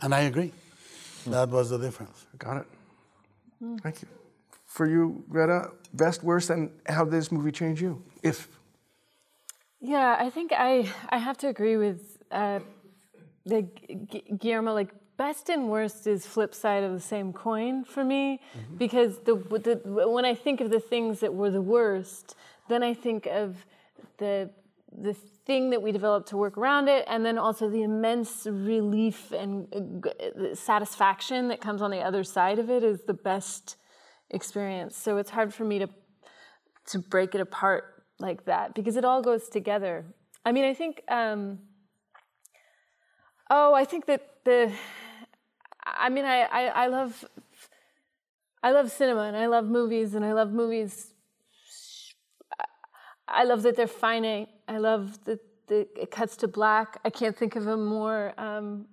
And 0.00 0.14
I 0.14 0.20
agree. 0.20 0.52
That 1.26 1.48
was 1.48 1.70
the 1.70 1.78
difference. 1.78 2.26
Got 2.38 2.58
it. 2.58 2.66
Thank 3.82 4.02
you. 4.02 4.08
For 4.66 4.86
you, 4.86 5.24
Greta, 5.28 5.70
best, 5.92 6.22
worst, 6.22 6.50
and 6.50 6.70
how 6.86 7.04
did 7.04 7.12
this 7.12 7.30
movie 7.32 7.52
change 7.52 7.80
you? 7.80 8.02
If 8.22 8.48
Yeah, 9.80 10.16
I 10.18 10.30
think 10.30 10.52
I 10.52 10.90
I 11.10 11.18
have 11.18 11.36
to 11.38 11.48
agree 11.48 11.76
with 11.76 12.00
uh, 12.30 12.60
the 13.46 13.62
Gu- 13.62 14.36
Guillermo. 14.38 14.72
Like 14.74 14.92
best 15.16 15.48
and 15.48 15.68
worst 15.68 16.06
is 16.06 16.26
flip 16.26 16.54
side 16.54 16.82
of 16.82 16.92
the 16.92 17.00
same 17.00 17.32
coin 17.32 17.84
for 17.84 18.04
me 18.04 18.40
because 18.76 19.18
the, 19.20 19.34
the 19.34 19.80
when 20.08 20.24
I 20.24 20.34
think 20.34 20.60
of 20.60 20.70
the 20.70 20.80
things 20.80 21.20
that 21.20 21.34
were 21.34 21.50
the 21.50 21.62
worst, 21.62 22.36
then 22.68 22.82
I 22.82 22.94
think 22.94 23.26
of 23.26 23.64
the 24.18 24.50
the 24.96 25.14
thing 25.46 25.70
that 25.70 25.82
we 25.82 25.92
developed 25.92 26.28
to 26.28 26.36
work 26.36 26.56
around 26.56 26.88
it, 26.88 27.04
and 27.08 27.24
then 27.24 27.36
also 27.36 27.68
the 27.68 27.82
immense 27.82 28.46
relief 28.46 29.32
and 29.32 30.06
uh, 30.06 30.54
satisfaction 30.54 31.48
that 31.48 31.60
comes 31.60 31.82
on 31.82 31.90
the 31.90 32.00
other 32.00 32.24
side 32.24 32.58
of 32.58 32.70
it 32.70 32.82
is 32.82 33.02
the 33.02 33.14
best 33.14 33.76
experience. 34.30 34.96
So 34.96 35.16
it's 35.18 35.30
hard 35.30 35.52
for 35.52 35.64
me 35.64 35.78
to 35.80 35.88
to 36.86 36.98
break 36.98 37.34
it 37.34 37.40
apart 37.40 38.04
like 38.18 38.44
that 38.44 38.74
because 38.74 38.96
it 38.96 39.04
all 39.04 39.22
goes 39.22 39.48
together. 39.48 40.04
I 40.44 40.52
mean, 40.52 40.64
I 40.64 40.74
think. 40.74 41.02
Um, 41.08 41.60
oh, 43.50 43.74
I 43.74 43.84
think 43.84 44.06
that 44.06 44.22
the. 44.44 44.72
I 45.86 46.08
mean, 46.08 46.24
I, 46.24 46.42
I 46.42 46.62
I 46.84 46.86
love. 46.86 47.24
I 48.62 48.70
love 48.70 48.90
cinema 48.90 49.24
and 49.24 49.36
I 49.36 49.44
love 49.44 49.66
movies 49.66 50.14
and 50.14 50.24
I 50.24 50.32
love 50.32 50.50
movies. 50.50 51.12
I 53.28 53.44
love 53.44 53.62
that 53.64 53.76
they're 53.76 53.86
finite. 53.86 54.48
I 54.66 54.78
love 54.78 55.22
that 55.26 55.40
that 55.66 55.88
it 55.96 56.10
cuts 56.10 56.36
to 56.38 56.48
black. 56.48 56.98
I 57.04 57.10
can't 57.10 57.36
think 57.36 57.56
of 57.56 57.66
a 57.66 57.76
more 57.76 58.32
um, 58.38 58.86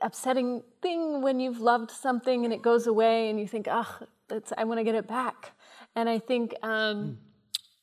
upsetting 0.00 0.62
thing 0.80 1.22
when 1.22 1.40
you've 1.40 1.60
loved 1.60 1.90
something 1.90 2.44
and 2.44 2.52
it 2.52 2.62
goes 2.62 2.86
away 2.86 3.30
and 3.30 3.38
you 3.38 3.46
think, 3.46 3.66
ah, 3.70 4.00
that's 4.28 4.52
I 4.56 4.64
want 4.64 4.78
to 4.78 4.84
get 4.84 4.94
it 4.94 5.06
back. 5.06 5.52
And 5.96 6.08
I 6.08 6.18
think 6.18 6.54
um, 6.62 7.18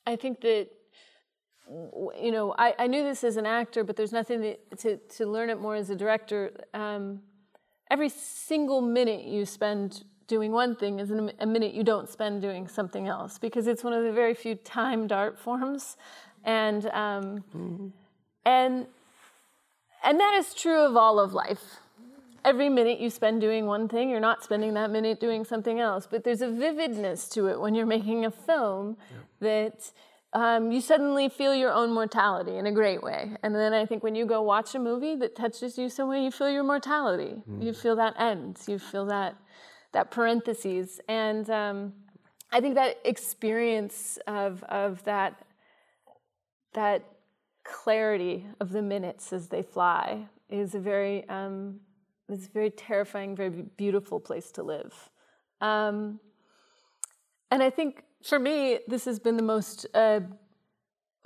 I 0.05 0.15
think 0.15 0.41
that 0.41 0.67
you 1.69 2.31
know 2.31 2.55
I, 2.57 2.73
I 2.79 2.87
knew 2.87 3.03
this 3.03 3.23
as 3.23 3.37
an 3.37 3.45
actor, 3.45 3.83
but 3.83 3.95
there's 3.95 4.11
nothing 4.11 4.41
that, 4.41 4.79
to 4.79 4.97
to 4.97 5.25
learn 5.25 5.49
it 5.49 5.59
more 5.59 5.75
as 5.75 5.89
a 5.89 5.95
director. 5.95 6.51
Um, 6.73 7.21
every 7.89 8.09
single 8.09 8.81
minute 8.81 9.25
you 9.25 9.45
spend 9.45 10.03
doing 10.27 10.51
one 10.51 10.75
thing 10.75 10.99
is 10.99 11.09
a 11.11 11.45
minute 11.45 11.73
you 11.73 11.83
don't 11.83 12.09
spend 12.09 12.41
doing 12.41 12.67
something 12.67 13.07
else 13.07 13.37
because 13.37 13.65
it's 13.65 13.83
one 13.83 13.93
of 13.93 14.03
the 14.03 14.11
very 14.11 14.33
few 14.33 14.55
timed 14.55 15.11
art 15.11 15.39
forms, 15.39 15.97
and 16.43 16.85
um, 16.87 17.43
and 18.45 18.87
and 20.03 20.19
that 20.19 20.35
is 20.35 20.53
true 20.53 20.85
of 20.85 20.95
all 20.95 21.19
of 21.19 21.33
life. 21.33 21.77
Every 22.45 22.69
minute 22.69 22.99
you 22.99 23.09
spend 23.09 23.41
doing 23.41 23.65
one 23.65 23.89
thing, 23.89 24.09
you're 24.09 24.21
not 24.21 24.41
spending 24.41 24.73
that 24.75 24.89
minute 24.89 25.19
doing 25.19 25.43
something 25.43 25.81
else. 25.81 26.07
But 26.09 26.23
there's 26.23 26.41
a 26.41 26.49
vividness 26.49 27.27
to 27.29 27.47
it 27.47 27.59
when 27.59 27.75
you're 27.75 27.85
making 27.85 28.23
a 28.23 28.31
film 28.31 28.95
that 29.41 29.91
um, 30.37 30.71
you 30.71 30.81
suddenly 30.81 31.29
feel 31.29 31.55
your 31.55 31.71
own 31.71 31.91
mortality 31.91 32.57
in 32.57 32.67
a 32.67 32.71
great 32.71 33.01
way. 33.01 33.31
And 33.41 33.55
then 33.55 33.73
I 33.73 33.87
think 33.87 34.03
when 34.03 34.13
you 34.13 34.27
go 34.27 34.43
watch 34.43 34.75
a 34.75 34.79
movie 34.79 35.15
that 35.15 35.35
touches 35.35 35.79
you 35.79 35.89
some 35.89 36.09
way, 36.09 36.23
you 36.23 36.29
feel 36.29 36.47
your 36.47 36.63
mortality. 36.63 37.41
You 37.59 37.73
feel 37.73 37.95
that 37.95 38.13
end. 38.19 38.59
You 38.67 38.77
feel 38.77 39.07
that 39.07 39.35
that 39.93 40.11
parentheses. 40.11 41.01
And 41.07 41.49
um, 41.49 41.93
I 42.51 42.61
think 42.61 42.75
that 42.75 42.99
experience 43.03 44.19
of 44.27 44.63
of 44.65 45.03
that 45.05 45.43
that 46.73 47.03
clarity 47.63 48.45
of 48.59 48.69
the 48.69 48.83
minutes 48.83 49.33
as 49.33 49.47
they 49.47 49.63
fly 49.63 50.27
is 50.51 50.75
a 50.75 50.79
very 50.79 51.27
um, 51.29 51.79
it's 52.29 52.45
a 52.45 52.51
very 52.51 52.69
terrifying, 52.69 53.35
very 53.35 53.49
beautiful 53.75 54.19
place 54.19 54.51
to 54.51 54.61
live. 54.61 54.93
Um, 55.61 56.19
and 57.51 57.63
I 57.63 57.69
think 57.69 58.03
for 58.23 58.39
me, 58.39 58.79
this 58.87 59.05
has 59.05 59.19
been 59.19 59.37
the 59.37 59.43
most 59.43 59.85
uh, 59.93 60.21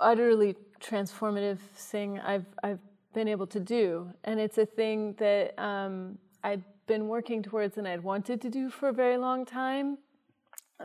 utterly 0.00 0.56
transformative 0.80 1.58
thing 1.58 2.20
I've 2.20 2.46
I've 2.62 2.80
been 3.14 3.28
able 3.28 3.46
to 3.48 3.60
do, 3.60 4.10
and 4.24 4.40
it's 4.40 4.58
a 4.58 4.66
thing 4.66 5.14
that 5.18 5.58
um, 5.58 6.18
I've 6.42 6.64
been 6.86 7.08
working 7.08 7.42
towards 7.42 7.78
and 7.78 7.86
I'd 7.86 8.02
wanted 8.02 8.40
to 8.42 8.50
do 8.50 8.70
for 8.70 8.88
a 8.88 8.92
very 8.92 9.16
long 9.16 9.44
time, 9.44 9.98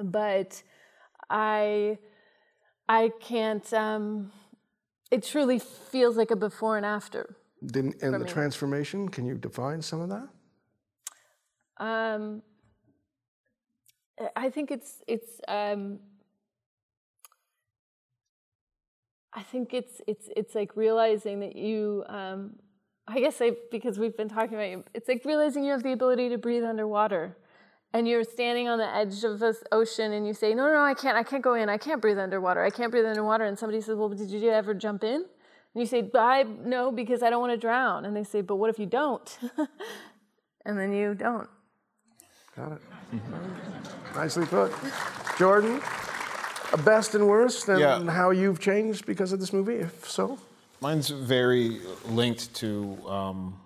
but 0.04 0.62
I 1.30 1.98
I 2.88 3.12
can't. 3.20 3.72
Um, 3.74 4.32
it 5.10 5.24
truly 5.24 5.60
feels 5.60 6.18
like 6.18 6.32
a 6.32 6.36
before 6.36 6.78
and 6.78 6.86
after. 6.86 7.38
didn't 7.66 8.02
and 8.02 8.14
the 8.14 8.20
me. 8.20 8.30
transformation, 8.30 9.10
can 9.10 9.26
you 9.26 9.36
define 9.36 9.82
some 9.82 10.02
of 10.02 10.10
that? 10.10 10.28
Um, 11.80 12.42
I 14.36 14.50
think 14.50 14.72
it's 14.72 15.04
it's. 15.08 15.42
Um, 15.48 16.00
I 19.34 19.44
think 19.44 19.74
it's 19.74 20.02
it's 20.08 20.30
it's 20.36 20.56
like 20.56 20.76
realizing 20.76 21.40
that 21.42 21.56
you. 21.56 22.04
Um, 22.08 22.56
I 23.08 23.20
guess 23.20 23.42
I 23.42 23.52
because 23.72 24.00
we've 24.00 24.18
been 24.18 24.30
talking 24.30 24.56
about 24.56 24.70
you. 24.70 24.84
It's 24.94 25.08
like 25.08 25.24
realizing 25.24 25.64
you 25.64 25.72
have 25.72 25.84
the 25.84 25.92
ability 25.92 26.30
to 26.30 26.38
breathe 26.38 26.64
underwater, 26.64 27.38
and 27.94 28.08
you're 28.08 28.24
standing 28.24 28.68
on 28.68 28.80
the 28.80 28.96
edge 28.96 29.24
of 29.24 29.40
this 29.40 29.64
ocean, 29.72 30.14
and 30.14 30.26
you 30.26 30.34
say, 30.34 30.54
"No, 30.56 30.68
no, 30.68 30.82
I 30.84 30.94
can't. 30.96 31.16
I 31.16 31.24
can't 31.24 31.44
go 31.44 31.54
in. 31.54 31.70
I 31.70 31.78
can't 31.78 32.02
breathe 32.02 32.18
underwater. 32.18 32.64
I 32.64 32.72
can't 32.72 32.92
breathe 32.92 33.06
underwater." 33.06 33.46
And 33.46 33.58
somebody 33.58 33.82
says, 33.82 33.96
"Well, 33.96 34.10
did 34.10 34.32
you 34.32 34.50
ever 34.50 34.74
jump 34.74 35.04
in?" 35.04 35.16
And 35.16 35.28
you 35.76 35.86
say, 35.86 36.10
"I 36.16 36.44
no, 36.44 36.92
because 36.92 37.22
I 37.22 37.30
don't 37.30 37.40
want 37.40 37.54
to 37.54 37.58
drown." 37.58 38.06
And 38.06 38.16
they 38.16 38.24
say, 38.24 38.42
"But 38.42 38.56
what 38.56 38.72
if 38.72 38.80
you 38.80 38.88
don't?" 38.88 39.38
and 40.66 40.78
then 40.78 40.92
you 40.92 41.14
don't. 41.14 41.48
Got 42.58 42.72
it. 42.74 42.82
Nicely 44.16 44.46
put. 44.48 44.74
Jordan, 45.38 45.80
a 46.74 46.78
best 46.78 47.14
and 47.16 47.28
worst, 47.28 47.70
and 47.70 47.80
Yeah. 47.80 48.04
how 48.12 48.32
you've 48.32 48.60
changed 48.60 49.06
because 49.06 49.32
of 49.32 49.40
this 49.40 49.54
movie, 49.54 49.76
if 49.76 50.10
so? 50.10 50.40
Mine's 50.82 51.10
very 51.10 51.80
linked 52.06 52.54
to 52.56 52.98
um, 53.08 53.60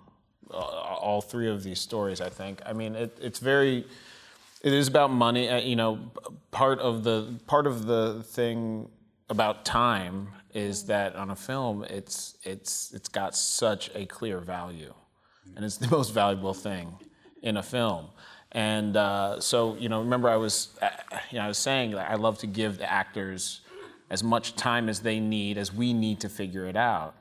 all 0.52 1.22
three 1.22 1.48
of 1.50 1.64
these 1.64 1.80
stories. 1.80 2.20
I 2.22 2.30
think. 2.30 2.62
I 2.66 2.74
mean, 2.74 2.96
it, 2.96 3.18
it's 3.22 3.40
very. 3.40 3.86
It 4.62 4.74
is 4.74 4.88
about 4.88 5.10
money. 5.12 5.50
Uh, 5.50 5.58
you 5.60 5.76
know, 5.76 5.96
p- 5.96 6.36
part 6.52 6.80
of 6.80 7.04
the 7.04 7.40
part 7.48 7.66
of 7.68 7.86
the 7.86 8.24
thing 8.24 8.90
about 9.30 9.64
time 9.66 10.28
is 10.54 10.84
that 10.86 11.16
on 11.16 11.32
a 11.32 11.36
film, 11.36 11.84
it's 11.86 12.38
it's 12.44 12.92
it's 12.94 13.08
got 13.10 13.36
such 13.36 13.90
a 13.96 14.06
clear 14.06 14.40
value, 14.40 14.94
and 15.56 15.64
it's 15.66 15.78
the 15.78 15.88
most 15.98 16.14
valuable 16.14 16.54
thing 16.54 16.94
in 17.42 17.56
a 17.58 17.64
film. 17.64 18.08
And 18.54 18.98
uh, 18.98 19.40
so, 19.40 19.76
you 19.78 19.88
know, 19.88 20.00
remember 20.00 20.30
I 20.30 20.36
was, 20.36 20.70
uh, 20.82 20.90
you 21.30 21.38
know, 21.38 21.46
I 21.46 21.48
was 21.48 21.58
saying 21.58 21.92
that 21.92 22.12
I 22.12 22.16
love 22.16 22.38
to 22.40 22.48
give 22.48 22.78
the 22.78 22.92
actors 22.92 23.62
as 24.10 24.24
much 24.24 24.56
time 24.56 24.90
as 24.90 25.00
they 25.00 25.20
need, 25.20 25.58
as 25.58 25.74
we 25.74 25.94
need 25.94 26.20
to 26.20 26.30
figure 26.30 26.66
it 26.66 26.76
out. 26.76 27.16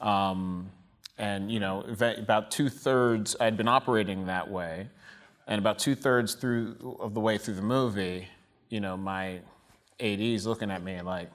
Um, 0.00 0.70
and 1.18 1.50
you 1.50 1.60
know, 1.60 1.84
about 2.18 2.50
two 2.50 2.68
thirds 2.68 3.36
I'd 3.38 3.56
been 3.56 3.68
operating 3.68 4.26
that 4.26 4.50
way, 4.50 4.88
and 5.46 5.58
about 5.58 5.78
two 5.78 5.94
thirds 5.94 6.34
through 6.34 6.96
of 7.00 7.14
the 7.14 7.20
way 7.20 7.38
through 7.38 7.54
the 7.54 7.62
movie, 7.62 8.26
you 8.70 8.80
know, 8.80 8.96
my 8.96 9.40
AD's 10.00 10.46
looking 10.46 10.70
at 10.70 10.82
me 10.82 11.00
like, 11.00 11.30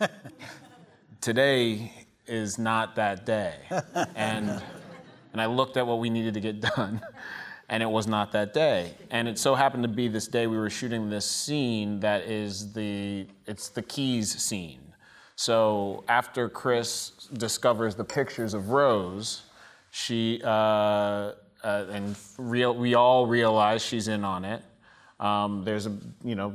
today 1.20 1.92
is 2.26 2.58
not 2.58 2.96
that 2.96 3.26
day, 3.26 3.56
and 4.14 4.62
and 5.32 5.40
I 5.40 5.46
looked 5.46 5.76
at 5.76 5.86
what 5.86 5.98
we 5.98 6.08
needed 6.08 6.32
to 6.34 6.40
get 6.40 6.60
done, 6.60 7.02
and 7.68 7.82
it 7.82 7.90
was 7.90 8.06
not 8.06 8.32
that 8.32 8.54
day. 8.54 8.94
And 9.10 9.26
it 9.28 9.38
so 9.38 9.54
happened 9.54 9.82
to 9.82 9.88
be 9.88 10.08
this 10.08 10.28
day 10.28 10.46
we 10.46 10.56
were 10.56 10.70
shooting 10.70 11.10
this 11.10 11.28
scene 11.28 12.00
that 12.00 12.22
is 12.22 12.72
the 12.72 13.26
it's 13.46 13.68
the 13.68 13.82
keys 13.82 14.40
scene. 14.40 14.80
So 15.34 16.04
after 16.08 16.48
Chris 16.48 17.28
discovers 17.32 17.94
the 17.94 18.04
pictures 18.04 18.54
of 18.54 18.70
Rose, 18.70 19.42
she 19.90 20.40
uh, 20.44 20.48
uh, 20.48 21.32
and 21.90 22.16
real, 22.38 22.74
we 22.74 22.94
all 22.94 23.26
realize 23.26 23.82
she's 23.82 24.08
in 24.08 24.24
on 24.24 24.44
it. 24.44 24.62
Um, 25.18 25.64
there's 25.64 25.86
a 25.86 25.96
you 26.24 26.34
know 26.34 26.54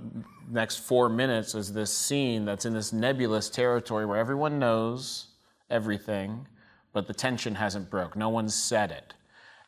next 0.49 0.77
four 0.77 1.09
minutes 1.09 1.55
is 1.55 1.73
this 1.73 1.95
scene 1.95 2.45
that's 2.45 2.65
in 2.65 2.73
this 2.73 2.93
nebulous 2.93 3.49
territory 3.49 4.05
where 4.05 4.17
everyone 4.17 4.59
knows 4.59 5.27
everything, 5.69 6.47
but 6.93 7.07
the 7.07 7.13
tension 7.13 7.55
hasn't 7.55 7.89
broke. 7.89 8.15
No 8.15 8.29
one's 8.29 8.55
said 8.55 8.91
it, 8.91 9.13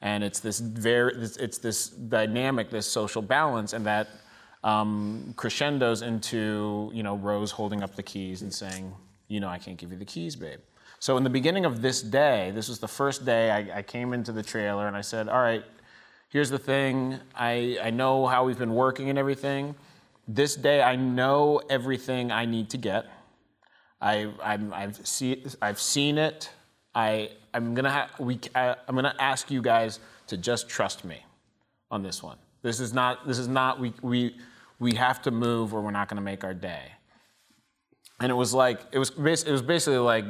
and 0.03 0.23
it's 0.23 0.41
this 0.41 0.59
very 0.59 1.15
it's, 1.15 1.57
this 1.57 1.87
dynamic, 1.87 2.69
this 2.69 2.85
social 2.85 3.21
balance, 3.21 3.71
and 3.73 3.85
that 3.85 4.09
um, 4.63 5.33
crescendos 5.37 6.01
into 6.01 6.91
you 6.93 7.01
know 7.01 7.15
Rose 7.15 7.51
holding 7.51 7.81
up 7.81 7.95
the 7.95 8.03
keys 8.03 8.43
and 8.43 8.53
saying, 8.53 8.93
you 9.29 9.39
know, 9.39 9.47
I 9.47 9.57
can't 9.57 9.77
give 9.77 9.91
you 9.91 9.97
the 9.97 10.05
keys, 10.05 10.35
babe. 10.35 10.59
So 10.99 11.17
in 11.17 11.23
the 11.23 11.29
beginning 11.29 11.65
of 11.65 11.81
this 11.81 12.01
day, 12.01 12.51
this 12.53 12.67
was 12.69 12.79
the 12.79 12.87
first 12.87 13.25
day 13.25 13.49
I, 13.49 13.79
I 13.79 13.81
came 13.81 14.13
into 14.13 14.31
the 14.31 14.43
trailer 14.43 14.87
and 14.87 14.95
I 14.95 15.01
said, 15.01 15.27
all 15.27 15.41
right, 15.41 15.63
here's 16.29 16.49
the 16.49 16.59
thing. 16.59 17.19
I, 17.35 17.77
I 17.81 17.89
know 17.89 18.27
how 18.27 18.45
we've 18.45 18.59
been 18.59 18.75
working 18.75 19.09
and 19.09 19.17
everything. 19.17 19.75
This 20.27 20.55
day, 20.55 20.81
I 20.81 20.95
know 20.95 21.61
everything 21.69 22.31
I 22.31 22.45
need 22.45 22.69
to 22.69 22.77
get. 22.77 23.05
I, 23.99 24.31
I'm, 24.41 24.73
I've, 24.73 25.05
see, 25.05 25.45
I've 25.61 25.79
seen 25.79 26.17
it. 26.17 26.49
I, 26.95 27.31
I'm 27.53 27.73
gonna 27.73 27.91
ha- 27.91 28.09
we, 28.19 28.39
I, 28.55 28.75
I'm 28.87 28.95
gonna 28.95 29.15
ask 29.19 29.51
you 29.51 29.61
guys 29.61 29.99
to 30.27 30.37
just 30.37 30.69
trust 30.69 31.05
me 31.05 31.23
on 31.91 32.03
this 32.03 32.23
one. 32.23 32.37
This 32.61 32.79
is 32.79 32.93
not. 32.93 33.27
This 33.27 33.37
is 33.37 33.47
not. 33.47 33.79
We, 33.79 33.93
we, 34.01 34.35
we 34.79 34.95
have 34.95 35.21
to 35.23 35.31
move, 35.31 35.73
or 35.73 35.81
we're 35.81 35.91
not 35.91 36.09
gonna 36.09 36.21
make 36.21 36.43
our 36.43 36.53
day. 36.53 36.91
And 38.19 38.31
it 38.31 38.35
was 38.35 38.53
like 38.53 38.79
it 38.91 38.99
was. 38.99 39.11
It 39.11 39.51
was 39.51 39.61
basically 39.61 39.97
like 39.97 40.25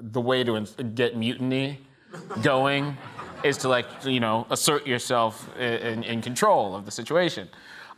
the 0.00 0.20
way 0.20 0.44
to 0.44 0.60
get 0.94 1.16
mutiny 1.16 1.78
going 2.42 2.96
is 3.44 3.56
to 3.58 3.68
like 3.68 3.86
you 4.04 4.20
know 4.20 4.46
assert 4.50 4.86
yourself 4.86 5.48
in, 5.56 6.02
in 6.04 6.20
control 6.20 6.74
of 6.74 6.84
the 6.84 6.90
situation. 6.90 7.48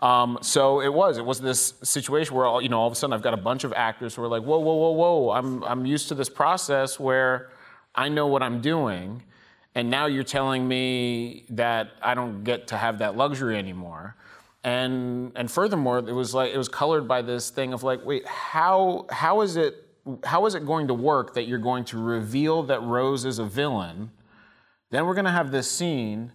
Um, 0.01 0.39
so 0.43 0.81
it 0.81 0.93
was. 0.93 1.17
It 1.17 1.25
was 1.25 1.41
this 1.41 1.75
situation 1.83 2.35
where 2.35 2.45
all, 2.45 2.61
you 2.61 2.69
know 2.69 2.81
all 2.81 2.89
of 2.89 2.93
a 2.93 2.97
sudden 2.97 3.15
I've 3.15 3.23
got 3.23 3.35
a 3.35 3.39
bunch 3.39 3.65
of 3.65 3.73
actors 3.73 4.15
who 4.15 4.23
are 4.23 4.29
like, 4.29 4.43
whoa, 4.43 4.59
whoa, 4.59 4.75
whoa, 4.75 4.91
whoa. 4.91 5.31
I'm 5.31 5.63
I'm 5.65 5.87
used 5.87 6.09
to 6.09 6.15
this 6.15 6.29
process 6.29 6.99
where 6.99 7.51
I 7.95 8.09
know 8.09 8.27
what 8.27 8.43
I'm 8.43 8.61
doing, 8.61 9.23
and 9.75 9.91
now 9.91 10.07
you're 10.07 10.25
telling 10.25 10.67
me 10.67 11.45
that 11.51 11.91
I 12.01 12.15
don't 12.15 12.45
get 12.45 12.69
to 12.69 12.77
have 12.77 12.99
that 12.99 13.17
luxury 13.17 13.59
anymore. 13.59 14.17
And 14.65 15.33
and 15.35 15.51
furthermore, 15.51 15.99
it 15.99 16.13
was 16.13 16.35
like 16.35 16.53
it 16.53 16.59
was 16.59 16.69
colored 16.69 17.09
by 17.09 17.23
this 17.23 17.51
thing 17.51 17.73
of 17.73 17.83
like, 17.83 18.05
wait, 18.05 18.27
how 18.27 19.07
how 19.11 19.41
is 19.41 19.57
it 19.57 19.87
how 20.25 20.47
is 20.47 20.55
it 20.55 20.67
going 20.67 20.89
to 20.89 20.95
work 20.95 21.35
that 21.35 21.47
you're 21.47 21.59
going 21.59 21.85
to 21.87 21.99
reveal 21.99 22.63
that 22.65 22.83
Rose 22.83 23.25
is 23.25 23.39
a 23.39 23.45
villain? 23.45 24.11
Then 24.91 25.07
we're 25.07 25.15
going 25.15 25.25
to 25.25 25.31
have 25.31 25.51
this 25.51 25.71
scene, 25.71 26.33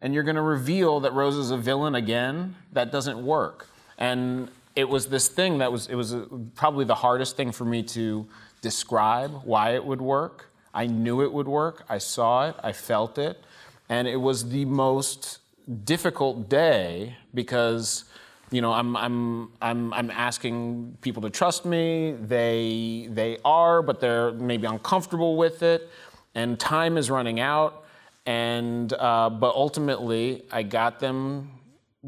and 0.00 0.14
you're 0.14 0.22
going 0.22 0.36
to 0.36 0.42
reveal 0.42 1.00
that 1.00 1.12
Rose 1.12 1.36
is 1.36 1.50
a 1.50 1.56
villain 1.56 1.94
again. 1.94 2.54
That 2.72 2.92
doesn't 2.92 3.24
work. 3.24 3.66
And 3.98 4.50
it 4.76 4.88
was 4.88 5.08
this 5.08 5.28
thing 5.28 5.58
that 5.58 5.72
was 5.72 5.88
it 5.88 5.96
was 5.96 6.14
uh, 6.14 6.26
probably 6.54 6.84
the 6.84 6.94
hardest 6.94 7.36
thing 7.36 7.50
for 7.52 7.64
me 7.64 7.82
to 7.82 8.26
describe 8.60 9.42
why 9.44 9.74
it 9.74 9.84
would 9.84 10.00
work. 10.00 10.47
I 10.74 10.86
knew 10.86 11.22
it 11.22 11.32
would 11.32 11.48
work. 11.48 11.84
I 11.88 11.98
saw 11.98 12.48
it. 12.48 12.56
I 12.62 12.72
felt 12.72 13.18
it, 13.18 13.42
and 13.88 14.06
it 14.06 14.16
was 14.16 14.50
the 14.50 14.64
most 14.64 15.38
difficult 15.84 16.48
day 16.48 17.16
because 17.34 18.04
you 18.50 18.60
know 18.60 18.72
I'm, 18.72 18.96
I'm 18.96 19.52
I'm 19.60 19.92
I'm 19.92 20.10
asking 20.10 20.98
people 21.00 21.22
to 21.22 21.30
trust 21.30 21.64
me. 21.64 22.12
They 22.12 23.08
they 23.10 23.38
are, 23.44 23.82
but 23.82 24.00
they're 24.00 24.32
maybe 24.32 24.66
uncomfortable 24.66 25.36
with 25.36 25.62
it, 25.62 25.88
and 26.34 26.58
time 26.58 26.96
is 26.96 27.10
running 27.10 27.40
out. 27.40 27.84
And 28.26 28.92
uh, 28.92 29.30
but 29.30 29.54
ultimately, 29.54 30.44
I 30.52 30.62
got 30.62 31.00
them 31.00 31.50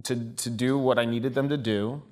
to 0.05 0.33
to 0.33 0.51
do 0.51 0.79
what 0.79 0.99
I 0.99 1.07
needed 1.07 1.35
them 1.35 1.49
to 1.49 1.57
do, 1.57 2.03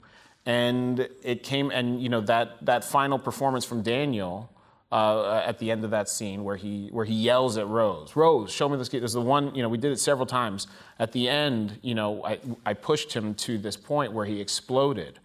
and 0.47 1.09
it 1.23 1.43
came. 1.43 1.71
And 1.71 2.03
you 2.03 2.09
know 2.09 2.23
that 2.23 2.65
that 2.65 2.85
final 2.85 3.19
performance 3.19 3.67
from 3.67 3.83
Daniel 3.83 4.51
uh, 4.91 5.43
at 5.45 5.59
the 5.59 5.71
end 5.71 5.85
of 5.85 5.91
that 5.91 6.09
scene 6.09 6.45
where 6.45 6.57
he 6.57 6.89
where 6.93 7.05
he 7.05 7.15
yells 7.15 7.59
at 7.59 7.67
Rose, 7.67 8.17
Rose, 8.17 8.51
show 8.51 8.69
me 8.69 8.79
this 8.79 8.89
key. 8.89 8.99
There's 8.99 9.13
the 9.13 9.21
one, 9.21 9.55
you 9.55 9.63
know, 9.63 9.69
we 9.69 9.79
did 9.79 9.93
it 9.93 10.01
several 10.01 10.27
times. 10.27 10.67
At 10.99 11.13
the 11.13 11.29
end, 11.29 11.79
you 11.83 11.95
know, 11.95 12.25
I, 12.25 12.39
I 12.65 12.75
pushed 12.75 13.13
him 13.13 13.35
to 13.35 13.59
this 13.59 13.77
point 13.77 14.13
where 14.13 14.25
he 14.25 14.41
exploded, 14.41 15.19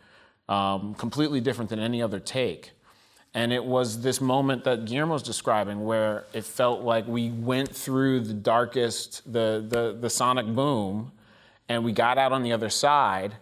um, 0.49 0.95
completely 0.95 1.39
different 1.39 1.69
than 1.69 1.79
any 1.79 2.01
other 2.01 2.19
take. 2.19 2.71
And 3.33 3.51
it 3.51 3.63
was 3.63 4.01
this 4.01 4.21
moment 4.21 4.63
that 4.65 4.85
Guillermo's 4.85 5.23
describing 5.23 5.85
where 5.85 6.25
it 6.33 6.43
felt 6.43 6.81
like 6.81 7.07
we 7.07 7.31
went 7.31 7.75
through 7.75 8.19
the 8.19 8.33
darkest, 8.33 9.23
the, 9.31 9.65
the, 9.67 9.97
the 9.99 10.09
sonic 10.09 10.45
boom, 10.45 11.11
and 11.67 11.83
we 11.83 11.93
got 11.93 12.19
out 12.19 12.31
on 12.31 12.43
the 12.43 12.51
other 12.51 12.69
side. 12.69 13.35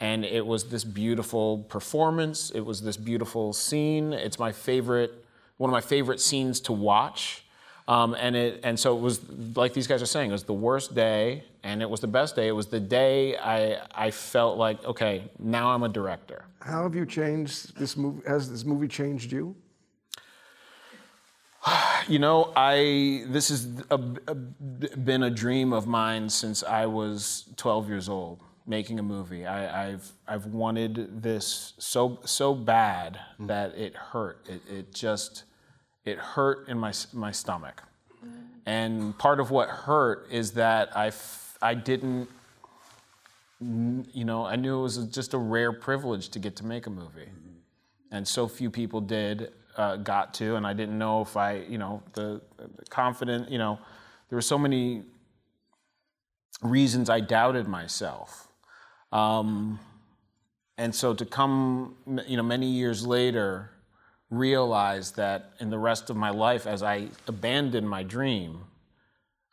And 0.00 0.24
it 0.24 0.46
was 0.46 0.64
this 0.64 0.84
beautiful 0.84 1.58
performance. 1.68 2.50
It 2.50 2.60
was 2.60 2.82
this 2.82 2.96
beautiful 2.96 3.52
scene. 3.52 4.12
It's 4.12 4.38
my 4.38 4.52
favorite 4.52 5.24
one 5.58 5.70
of 5.70 5.72
my 5.72 5.80
favorite 5.80 6.20
scenes 6.20 6.60
to 6.60 6.72
watch. 6.72 7.44
Um, 7.86 8.14
and 8.18 8.36
it 8.36 8.60
and 8.64 8.78
so 8.78 8.96
it 8.96 9.00
was 9.00 9.20
like 9.56 9.72
these 9.72 9.86
guys 9.86 10.02
are 10.02 10.06
saying, 10.06 10.30
it 10.30 10.32
was 10.32 10.44
the 10.44 10.52
worst 10.52 10.94
day 10.94 11.44
and 11.62 11.82
it 11.82 11.88
was 11.88 12.00
the 12.00 12.06
best 12.06 12.36
day. 12.36 12.48
It 12.48 12.52
was 12.52 12.66
the 12.66 12.80
day 12.80 13.36
I 13.36 13.80
I 13.94 14.10
felt 14.10 14.58
like, 14.58 14.84
okay, 14.84 15.30
now 15.38 15.70
I'm 15.70 15.82
a 15.82 15.88
director. 15.88 16.44
How 16.60 16.82
have 16.82 16.94
you 16.94 17.06
changed 17.06 17.78
this 17.78 17.96
movie? 17.96 18.22
Has 18.26 18.50
this 18.50 18.64
movie 18.64 18.88
changed 18.88 19.32
you? 19.32 19.54
You 22.06 22.18
know, 22.18 22.54
I 22.56 23.24
this 23.26 23.50
has 23.50 23.66
been 23.66 25.22
a 25.22 25.30
dream 25.30 25.74
of 25.74 25.86
mine 25.86 26.30
since 26.30 26.62
I 26.62 26.86
was 26.86 27.44
12 27.56 27.88
years 27.88 28.08
old 28.08 28.40
making 28.66 28.98
a 28.98 29.02
movie. 29.02 29.46
I, 29.46 29.90
have 29.90 30.12
I've 30.26 30.46
wanted 30.46 31.22
this 31.22 31.72
so 31.78 32.20
so 32.24 32.54
bad 32.54 33.18
that 33.40 33.76
it 33.76 33.94
hurt. 33.94 34.46
It, 34.48 34.62
it 34.70 34.94
just 34.94 35.44
it 36.08 36.18
hurt 36.18 36.68
in 36.68 36.78
my 36.78 36.92
my 37.12 37.30
stomach, 37.32 37.82
and 38.66 39.16
part 39.18 39.40
of 39.40 39.50
what 39.50 39.68
hurt 39.68 40.28
is 40.30 40.52
that 40.52 40.96
I 40.96 41.08
f- 41.08 41.56
I 41.62 41.74
didn't. 41.74 42.28
You 43.60 44.24
know, 44.24 44.44
I 44.46 44.54
knew 44.54 44.78
it 44.78 44.82
was 44.82 44.98
just 45.06 45.34
a 45.34 45.38
rare 45.38 45.72
privilege 45.72 46.28
to 46.30 46.38
get 46.38 46.54
to 46.56 46.66
make 46.66 46.86
a 46.86 46.90
movie, 46.90 47.28
and 48.12 48.26
so 48.26 48.46
few 48.46 48.70
people 48.70 49.00
did 49.00 49.52
uh, 49.76 49.96
got 49.96 50.34
to, 50.34 50.54
and 50.56 50.66
I 50.66 50.74
didn't 50.74 50.96
know 50.96 51.22
if 51.22 51.36
I, 51.36 51.56
you 51.68 51.78
know, 51.78 52.02
the, 52.12 52.40
the 52.56 52.84
confident, 52.88 53.50
you 53.50 53.58
know, 53.58 53.78
there 54.28 54.36
were 54.36 54.42
so 54.42 54.58
many 54.58 55.02
reasons 56.62 57.10
I 57.10 57.20
doubted 57.20 57.66
myself 57.66 58.48
um, 59.12 59.78
and 60.76 60.94
so 60.94 61.14
to 61.14 61.24
come, 61.24 61.96
you 62.26 62.36
know, 62.36 62.42
many 62.42 62.66
years 62.66 63.06
later, 63.06 63.70
realize 64.30 65.12
that 65.12 65.52
in 65.60 65.70
the 65.70 65.78
rest 65.78 66.10
of 66.10 66.16
my 66.16 66.30
life, 66.30 66.66
as 66.66 66.82
I 66.82 67.08
abandoned 67.26 67.88
my 67.88 68.02
dream, 68.02 68.64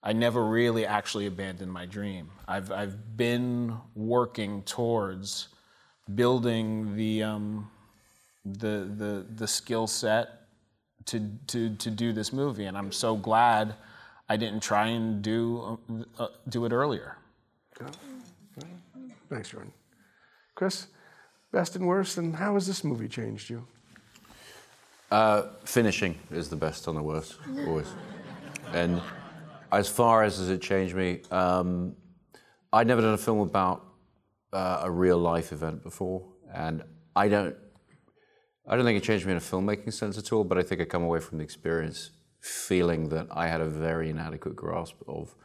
I 0.04 0.14
never 0.14 0.46
really 0.46 0.86
actually 0.86 1.26
abandoned 1.26 1.72
my 1.72 1.86
dream. 1.86 2.30
I've, 2.48 2.72
I've 2.72 3.18
been 3.18 3.78
working 3.96 4.62
towards 4.64 5.48
building 6.14 6.96
the, 6.96 7.24
um, 7.24 7.72
the, 8.44 8.88
the, 8.96 9.26
the 9.36 9.48
skill 9.48 9.88
set 9.88 10.42
to, 11.06 11.32
to, 11.48 11.76
to 11.76 11.90
do 11.90 12.14
this 12.14 12.32
movie. 12.32 12.66
And 12.66 12.78
I'm 12.78 12.92
so 12.92 13.16
glad 13.16 13.76
I 14.30 14.38
didn't 14.38 14.62
try 14.62 14.88
and 14.88 15.22
do, 15.22 15.80
uh, 16.20 16.28
do 16.50 16.66
it 16.66 16.72
earlier. 16.72 17.18
Thanks, 19.30 19.50
Jordan. 19.50 19.72
Chris, 20.54 20.88
best 21.52 21.76
and 21.76 21.88
worst, 21.88 22.18
and 22.18 22.36
how 22.36 22.54
has 22.54 22.68
this 22.68 22.84
movie 22.84 23.08
changed 23.08 23.50
you? 23.50 23.66
Uh, 25.12 25.44
finishing 25.64 26.18
is 26.32 26.50
the 26.50 26.56
best 26.56 26.88
on 26.88 26.96
the 26.96 27.02
worst, 27.02 27.38
always. 27.68 27.88
And 28.74 29.02
as 29.72 29.88
far 29.88 30.24
as 30.24 30.38
has 30.38 30.50
it 30.50 30.62
changed 30.62 30.96
me, 30.96 31.22
um, 31.32 31.96
I'd 32.74 32.88
never 32.88 33.02
done 33.02 33.14
a 33.14 33.18
film 33.18 33.40
about 33.40 33.86
uh, 34.52 34.82
a 34.84 34.92
real 34.92 35.18
life 35.18 35.52
event 35.52 35.84
before, 35.84 36.26
and 36.54 36.84
I 37.16 37.28
don't, 37.28 37.56
I 38.68 38.76
don't 38.76 38.86
think 38.86 38.98
it 38.98 39.04
changed 39.04 39.26
me 39.26 39.32
in 39.32 39.38
a 39.38 39.42
filmmaking 39.42 39.94
sense 39.94 40.18
at 40.18 40.34
all. 40.34 40.44
But 40.44 40.58
I 40.58 40.64
think 40.64 40.82
I 40.82 40.86
come 40.86 41.04
away 41.04 41.20
from 41.20 41.38
the 41.38 41.44
experience 41.44 42.12
feeling 42.40 43.10
that 43.10 43.28
I 43.32 43.48
had 43.48 43.62
a 43.62 43.66
very 43.66 44.10
inadequate 44.10 44.56
grasp 44.56 44.96
of 45.08 45.36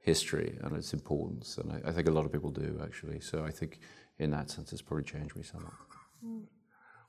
history 0.00 0.58
and 0.62 0.76
its 0.76 0.92
importance. 0.92 1.58
And 1.58 1.72
I, 1.72 1.90
I, 1.90 1.92
think 1.92 2.08
a 2.08 2.10
lot 2.10 2.24
of 2.24 2.32
people 2.32 2.50
do, 2.50 2.80
actually. 2.82 3.20
So 3.20 3.44
I 3.44 3.50
think 3.50 3.80
in 4.18 4.30
that 4.30 4.50
sense, 4.50 4.72
it's 4.72 4.82
probably 4.82 5.04
changed 5.04 5.36
me 5.36 5.42
somewhat. 5.42 5.72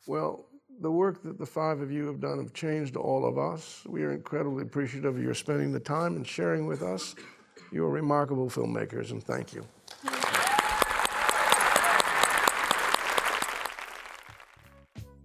Well, 0.07 0.45
the 0.81 0.91
work 0.91 1.21
that 1.23 1.37
the 1.37 1.45
five 1.45 1.81
of 1.81 1.91
you 1.91 2.05
have 2.07 2.19
done 2.19 2.37
have 2.37 2.53
changed 2.53 2.95
all 2.95 3.25
of 3.25 3.37
us. 3.37 3.83
We 3.87 4.03
are 4.03 4.11
incredibly 4.11 4.63
appreciative 4.63 5.15
of 5.15 5.21
your 5.21 5.33
spending 5.33 5.71
the 5.71 5.79
time 5.79 6.15
and 6.15 6.25
sharing 6.25 6.67
with 6.67 6.81
us 6.81 7.15
You 7.71 7.85
are 7.85 7.89
remarkable 7.89 8.49
filmmakers, 8.49 9.11
and 9.11 9.23
thank 9.23 9.53
you. 9.53 9.63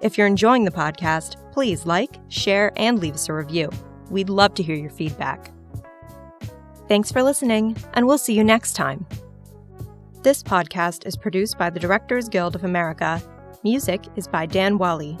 If 0.00 0.16
you're 0.16 0.28
enjoying 0.28 0.64
the 0.64 0.70
podcast, 0.70 1.36
please 1.52 1.86
like, 1.86 2.18
share, 2.28 2.72
and 2.76 3.00
leave 3.00 3.14
us 3.14 3.28
a 3.28 3.32
review. 3.32 3.70
We'd 4.10 4.30
love 4.30 4.54
to 4.54 4.62
hear 4.62 4.76
your 4.76 4.90
feedback. 4.90 5.50
Thanks 6.88 7.10
for 7.10 7.22
listening, 7.22 7.76
and 7.94 8.06
we'll 8.06 8.16
see 8.16 8.34
you 8.34 8.44
next 8.44 8.74
time. 8.74 9.06
This 10.22 10.42
podcast 10.42 11.06
is 11.06 11.16
produced 11.16 11.58
by 11.58 11.70
the 11.70 11.80
Directors 11.80 12.28
Guild 12.28 12.54
of 12.54 12.64
America. 12.64 13.20
Music 13.64 14.04
is 14.14 14.28
by 14.28 14.46
Dan 14.46 14.78
Wally. 14.78 15.18